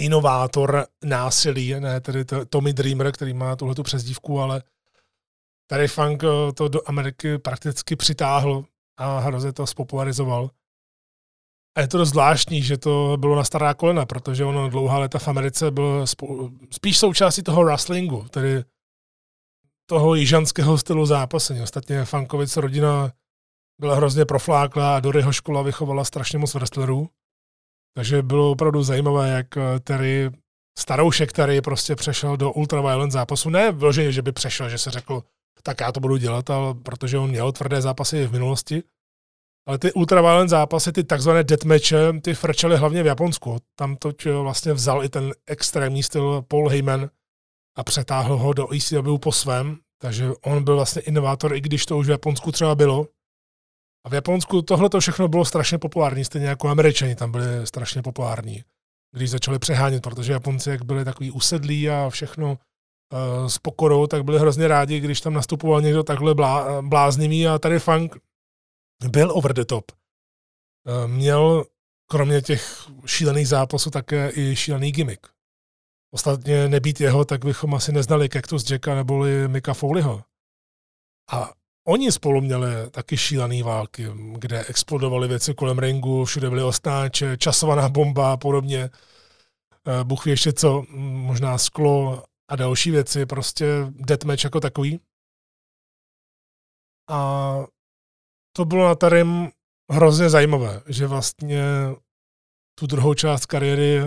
[0.00, 4.62] inovátor násilí, ne tedy to, Tommy Dreamer, který má tuhletu přezdívku, ale
[5.66, 8.64] tady funk eh, to do Ameriky prakticky přitáhl
[8.98, 10.50] a hrozně to spopularizoval.
[11.76, 15.18] A je to dost zvláštní, že to bylo na stará kolena, protože ono dlouhá léta
[15.18, 16.06] v Americe byl
[16.70, 18.64] spíš součástí toho wrestlingu, tedy
[19.86, 21.62] toho jižanského stylu zápasení.
[21.62, 23.12] Ostatně Fankovic rodina
[23.80, 27.08] byla hrozně profláklá a do jeho škola vychovala strašně moc wrestlerů.
[27.96, 29.46] Takže bylo opravdu zajímavé, jak
[29.84, 30.30] Terry,
[30.78, 33.50] staroušek Terry prostě přešel do ultraviolent zápasu.
[33.50, 35.22] Ne vloženě, že by přešel, že se řekl,
[35.66, 38.82] tak já to budu dělat, ale protože on měl tvrdé zápasy v minulosti.
[39.68, 43.56] Ale ty ultraviolent zápasy, ty takzvané deathmatche, ty frčely hlavně v Japonsku.
[43.78, 44.12] Tam to
[44.42, 47.10] vlastně vzal i ten extrémní styl Paul Heyman
[47.76, 51.98] a přetáhl ho do ECW po svém, takže on byl vlastně inovátor, i když to
[51.98, 53.06] už v Japonsku třeba bylo.
[54.06, 58.02] A v Japonsku tohle to všechno bylo strašně populární, stejně jako američani tam byli strašně
[58.02, 58.64] populární,
[59.14, 62.58] když začali přehánět, protože Japonci, jak byli takový usedlí a všechno
[63.46, 67.78] s pokorou, tak byli hrozně rádi, když tam nastupoval někdo takhle blá, bláznivý a tady
[67.78, 68.16] Funk
[69.08, 69.92] byl over the top.
[69.92, 71.64] Uh, měl
[72.10, 75.26] kromě těch šílených zápasů také i šílený gimmick.
[76.14, 80.22] Ostatně nebýt jeho, tak bychom asi neznali Cactus Jacka neboli Mika Foleyho.
[81.32, 81.52] A
[81.86, 87.88] oni spolu měli taky šílené války, kde explodovaly věci kolem ringu, všude byly ostáče, časovaná
[87.88, 88.90] bomba a podobně.
[89.86, 95.00] Eh, Bůh ještě co, možná sklo a další věci, prostě deathmatch jako takový.
[97.10, 97.56] A
[98.56, 99.50] to bylo na Tarim
[99.92, 101.62] hrozně zajímavé, že vlastně
[102.78, 104.00] tu druhou část kariéry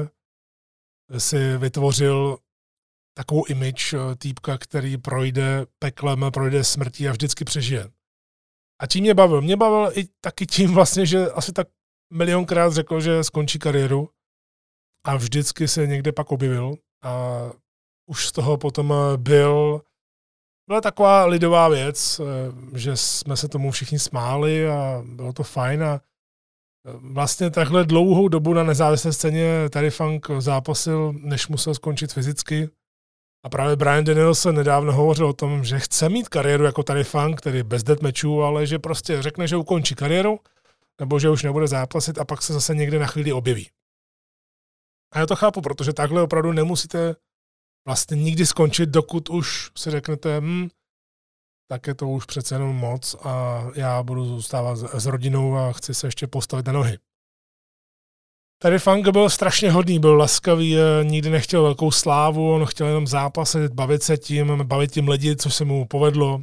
[1.18, 2.38] si vytvořil
[3.18, 7.92] takovou image eh, týpka, který projde peklem, projde smrtí a vždycky přežije.
[8.82, 9.42] A tím mě bavil?
[9.42, 11.68] Mě bavil i taky tím vlastně, že asi tak
[12.14, 14.10] milionkrát řekl, že skončí kariéru
[15.06, 17.40] a vždycky se někde pak objevil a
[18.10, 19.82] už z toho potom eh, byl
[20.68, 25.84] byla taková lidová věc, eh, že jsme se tomu všichni smáli a bylo to fajn
[25.84, 26.02] a
[26.94, 32.70] Vlastně takhle dlouhou dobu na nezávislé scéně tady Funk zápasil, než musel skončit fyzicky.
[33.44, 37.42] A právě Brian Danielson nedávno hovořil o tom, že chce mít kariéru jako tady Funk,
[37.42, 40.40] tedy bez deathmatchů, ale že prostě řekne, že ukončí kariéru,
[41.00, 43.70] nebo že už nebude zápasit a pak se zase někde na chvíli objeví.
[45.14, 47.16] A já to chápu, protože takhle opravdu nemusíte
[47.88, 50.70] vlastně nikdy skončit, dokud už si řeknete, hm,
[51.72, 55.94] tak je to už přece jenom moc a já budu zůstávat s rodinou a chci
[55.94, 56.98] se ještě postavit na nohy.
[58.62, 63.08] Tady Funk byl strašně hodný, byl laskavý, eh, nikdy nechtěl velkou slávu, on chtěl jenom
[63.08, 66.42] zápasit, bavit se tím, bavit tím lidi, co se mu povedlo.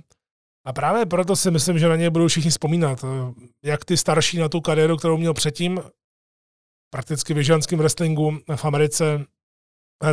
[0.67, 3.05] A právě proto si myslím, že na něj budou všichni vzpomínat.
[3.05, 3.35] Eh,
[3.65, 5.81] jak ty starší na tu kariéru, kterou měl předtím,
[6.91, 9.25] prakticky v wrestlingu v Americe,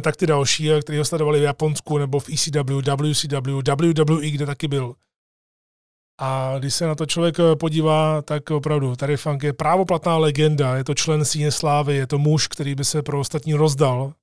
[0.01, 3.61] tak ty další, kteří ho sledovali v Japonsku nebo v ECW, WCW,
[3.97, 4.95] WWE, kde taky byl.
[6.21, 10.75] A když se na to člověk eh, podívá, tak opravdu tady Funk je právoplatná legenda,
[10.75, 14.13] je to člen síně slávy, je to muž, který by se pro ostatní rozdal.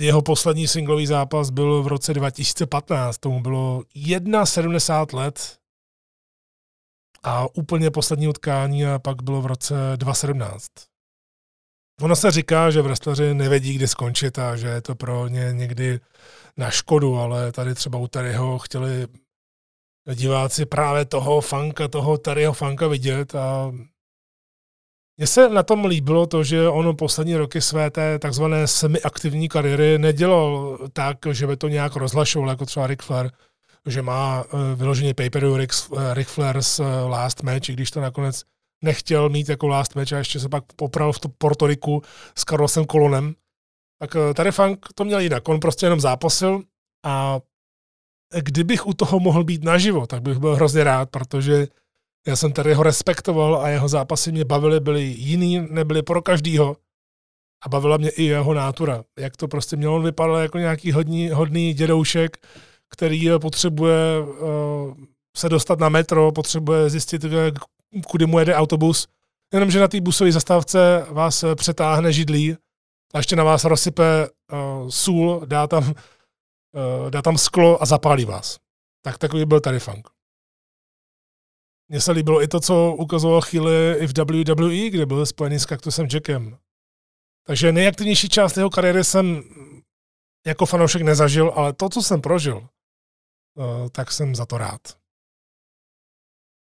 [0.00, 3.84] Jeho poslední singlový zápas byl v roce 2015, tomu bylo
[4.44, 5.58] 71 let
[7.22, 10.87] a úplně poslední utkání a pak bylo v roce 2017.
[12.00, 16.00] Ono se říká, že wrestleri nevědí, kdy skončit a že je to pro ně někdy
[16.56, 19.06] na škodu, ale tady třeba u Terryho chtěli
[20.14, 23.72] diváci právě toho fanka, toho Taryho fanka vidět a
[25.16, 29.98] mně se na tom líbilo to, že on poslední roky své té takzvané semiaktivní kariéry
[29.98, 33.30] nedělal tak, že by to nějak rozhlašoval, jako třeba Ric Flair,
[33.86, 38.00] že má eh, vyloženě paperu Ric, eh, Ric Flair's eh, last match, i když to
[38.00, 38.42] nakonec
[38.84, 42.02] nechtěl mít jako last match a ještě se pak popral v Porto Riku
[42.38, 43.34] s Carlosem Kolonem.
[44.00, 45.48] Tak tady Funk to měl jinak.
[45.48, 46.62] On prostě jenom zápasil
[47.06, 47.40] a
[48.42, 51.66] kdybych u toho mohl být naživo, tak bych byl hrozně rád, protože
[52.26, 56.76] já jsem tady ho respektoval a jeho zápasy mě bavily, byly jiný, nebyly pro každýho.
[57.64, 59.04] A bavila mě i jeho nátura.
[59.18, 62.36] Jak to prostě mělo, on vypadal jako nějaký hodný, hodný dědoušek,
[62.90, 64.94] který potřebuje uh,
[65.36, 67.22] se dostat na metro, potřebuje zjistit,
[68.06, 69.08] kudy mu jede autobus.
[69.54, 72.56] Jenomže na té busové zastávce vás přetáhne židlí
[73.14, 78.24] a ještě na vás rozsype uh, sůl, dá tam uh, dá tam sklo a zapálí
[78.24, 78.58] vás.
[79.04, 80.08] Tak takový byl tady funk.
[81.90, 85.66] Mně se líbilo i to, co ukazoval chvíli i v WWE, kde byl spojený s
[85.66, 86.58] Kaktusem Jackem.
[87.46, 89.42] Takže nejaktivnější část jeho kariéry jsem
[90.46, 94.97] jako fanoušek nezažil, ale to, co jsem prožil, uh, tak jsem za to rád.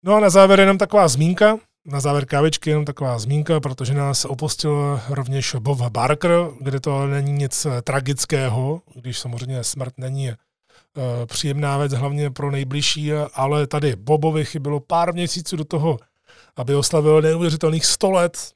[0.06, 4.26] No a na závěr jenom taková zmínka, na závěr kávičky jenom taková zmínka, protože nás
[4.26, 10.36] opustil rovněž Bob Barker, kde to není nic tragického, když samozřejmě smrt není eh,
[11.26, 15.98] příjemná věc, hlavně pro nejbližší, ale tady Bobovi chybilo pár měsíců do toho,
[16.56, 18.52] aby oslavil neuvěřitelných 100 let.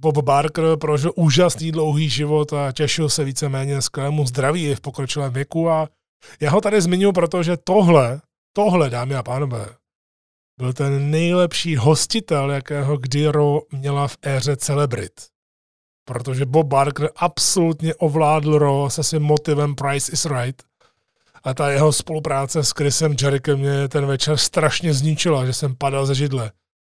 [0.00, 5.70] Bob Barker prožil úžasný dlouhý život a těšil se víceméně skvělému zdraví v pokročilém věku
[5.70, 5.88] a
[6.40, 8.20] já ho tady zmiňuji, protože tohle,
[8.52, 9.66] tohle, dámy a pánové,
[10.58, 15.12] byl ten nejlepší hostitel, jakého kdy Raw měla v éře celebrit.
[16.04, 20.62] Protože Bob Barker absolutně ovládl Raw se svým motivem Price is Right.
[21.44, 26.06] A ta jeho spolupráce s Chrisem Jerichem mě ten večer strašně zničila, že jsem padal
[26.06, 26.52] ze židle.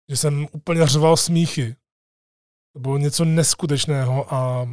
[0.10, 1.76] Že jsem úplně řval smíchy.
[2.74, 4.70] To bylo něco neskutečného a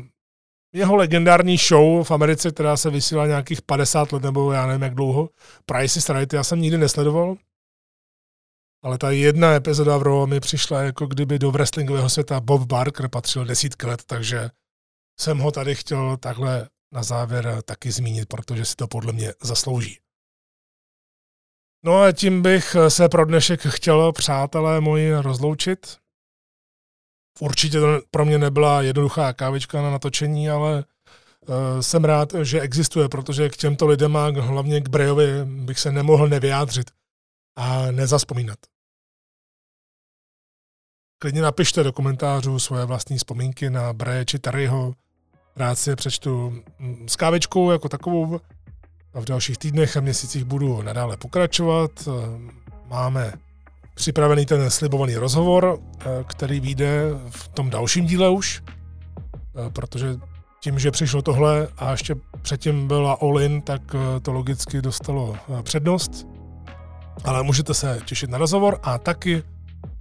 [0.73, 4.95] jeho legendární show v Americe, která se vysílá nějakých 50 let nebo já nevím jak
[4.95, 5.29] dlouho,
[5.67, 7.37] Price is Right, já jsem nikdy nesledoval,
[8.83, 13.09] ale ta jedna epizoda v Raw mi přišla jako kdyby do wrestlingového světa Bob Barker
[13.09, 14.51] patřil desítky let, takže
[15.21, 19.99] jsem ho tady chtěl takhle na závěr taky zmínit, protože si to podle mě zaslouží.
[21.85, 25.97] No a tím bych se pro dnešek chtěl, přátelé moji, rozloučit.
[27.41, 30.85] Určitě to pro mě nebyla jednoduchá kávička na natočení, ale
[31.49, 35.93] uh, jsem rád, že existuje, protože k těmto lidem a hlavně k Brejovi bych se
[35.93, 36.91] nemohl nevyjádřit
[37.57, 38.59] a nezaspomínat.
[41.19, 44.95] Klidně napište do komentářů svoje vlastní vzpomínky na Breje či Terryho.
[45.57, 48.41] Rád si je přečtu mm, s kávičkou jako takovou.
[49.15, 52.09] A v dalších týdnech a měsících budu nadále pokračovat.
[52.87, 53.33] Máme
[53.95, 60.17] připravený ten slibovaný rozhovor, eh, který vyjde v tom dalším díle už, eh, protože
[60.61, 66.27] tím, že přišlo tohle a ještě předtím byla All-In, tak eh, to logicky dostalo přednost.
[67.25, 69.43] Ale můžete se těšit na rozhovor a taky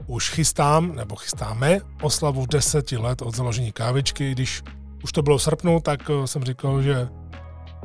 [0.08, 4.32] už chystám, nebo chystáme oslavu 10 let od založení kávičky.
[4.32, 4.64] Když
[5.04, 7.10] už to bylo v srpnu, tak jsem říkal, že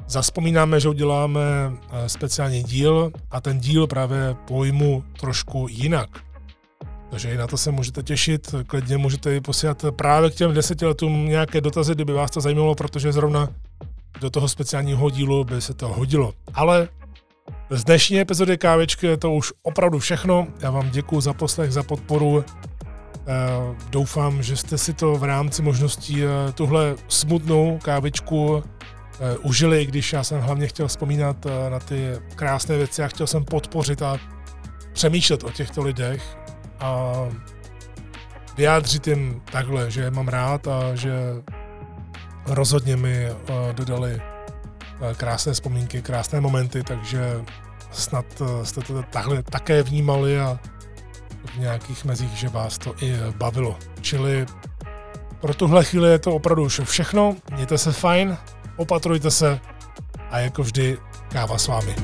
[0.07, 6.09] Zaspomínáme, že uděláme eh, speciální díl a ten díl právě pojmu trošku jinak.
[7.11, 10.87] Takže i na to se můžete těšit, klidně můžete i posílat právě k těm deseti
[10.87, 13.49] letům nějaké dotazy, kdyby vás to zajímalo, protože zrovna
[14.21, 16.33] do toho speciálního dílu by se to hodilo.
[16.55, 16.89] Ale
[17.71, 20.47] z dnešní epizody Kávečky je to už opravdu všechno.
[20.61, 22.45] Já vám děkuji za poslech, za podporu.
[23.27, 28.63] Eh, doufám, že jste si to v rámci možností eh, tuhle smutnou kávičku uh,
[29.43, 34.03] užili, když já jsem hlavně chtěl vzpomínat na ty krásné věci a chtěl jsem podpořit
[34.03, 34.19] a
[34.93, 36.37] přemýšlet o těchto lidech
[36.81, 37.13] a
[38.57, 41.13] vyjádřit jim takhle, že je mám rád a že
[42.47, 43.29] rozhodně mi
[43.73, 44.21] dodali
[45.17, 47.45] krásné vzpomínky, krásné momenty, takže
[47.93, 50.59] snad uh, jste to takhle také vnímali a
[51.55, 53.77] v nějakých mezích, že vás to i bavilo.
[54.01, 54.47] Čili
[55.41, 57.37] pro tuhle chvíli je to opravdu už všechno.
[57.53, 58.37] Mějte se fajn,
[58.77, 59.61] opatrujte se
[60.31, 60.99] a jako vždy
[61.29, 61.95] káva s vámi.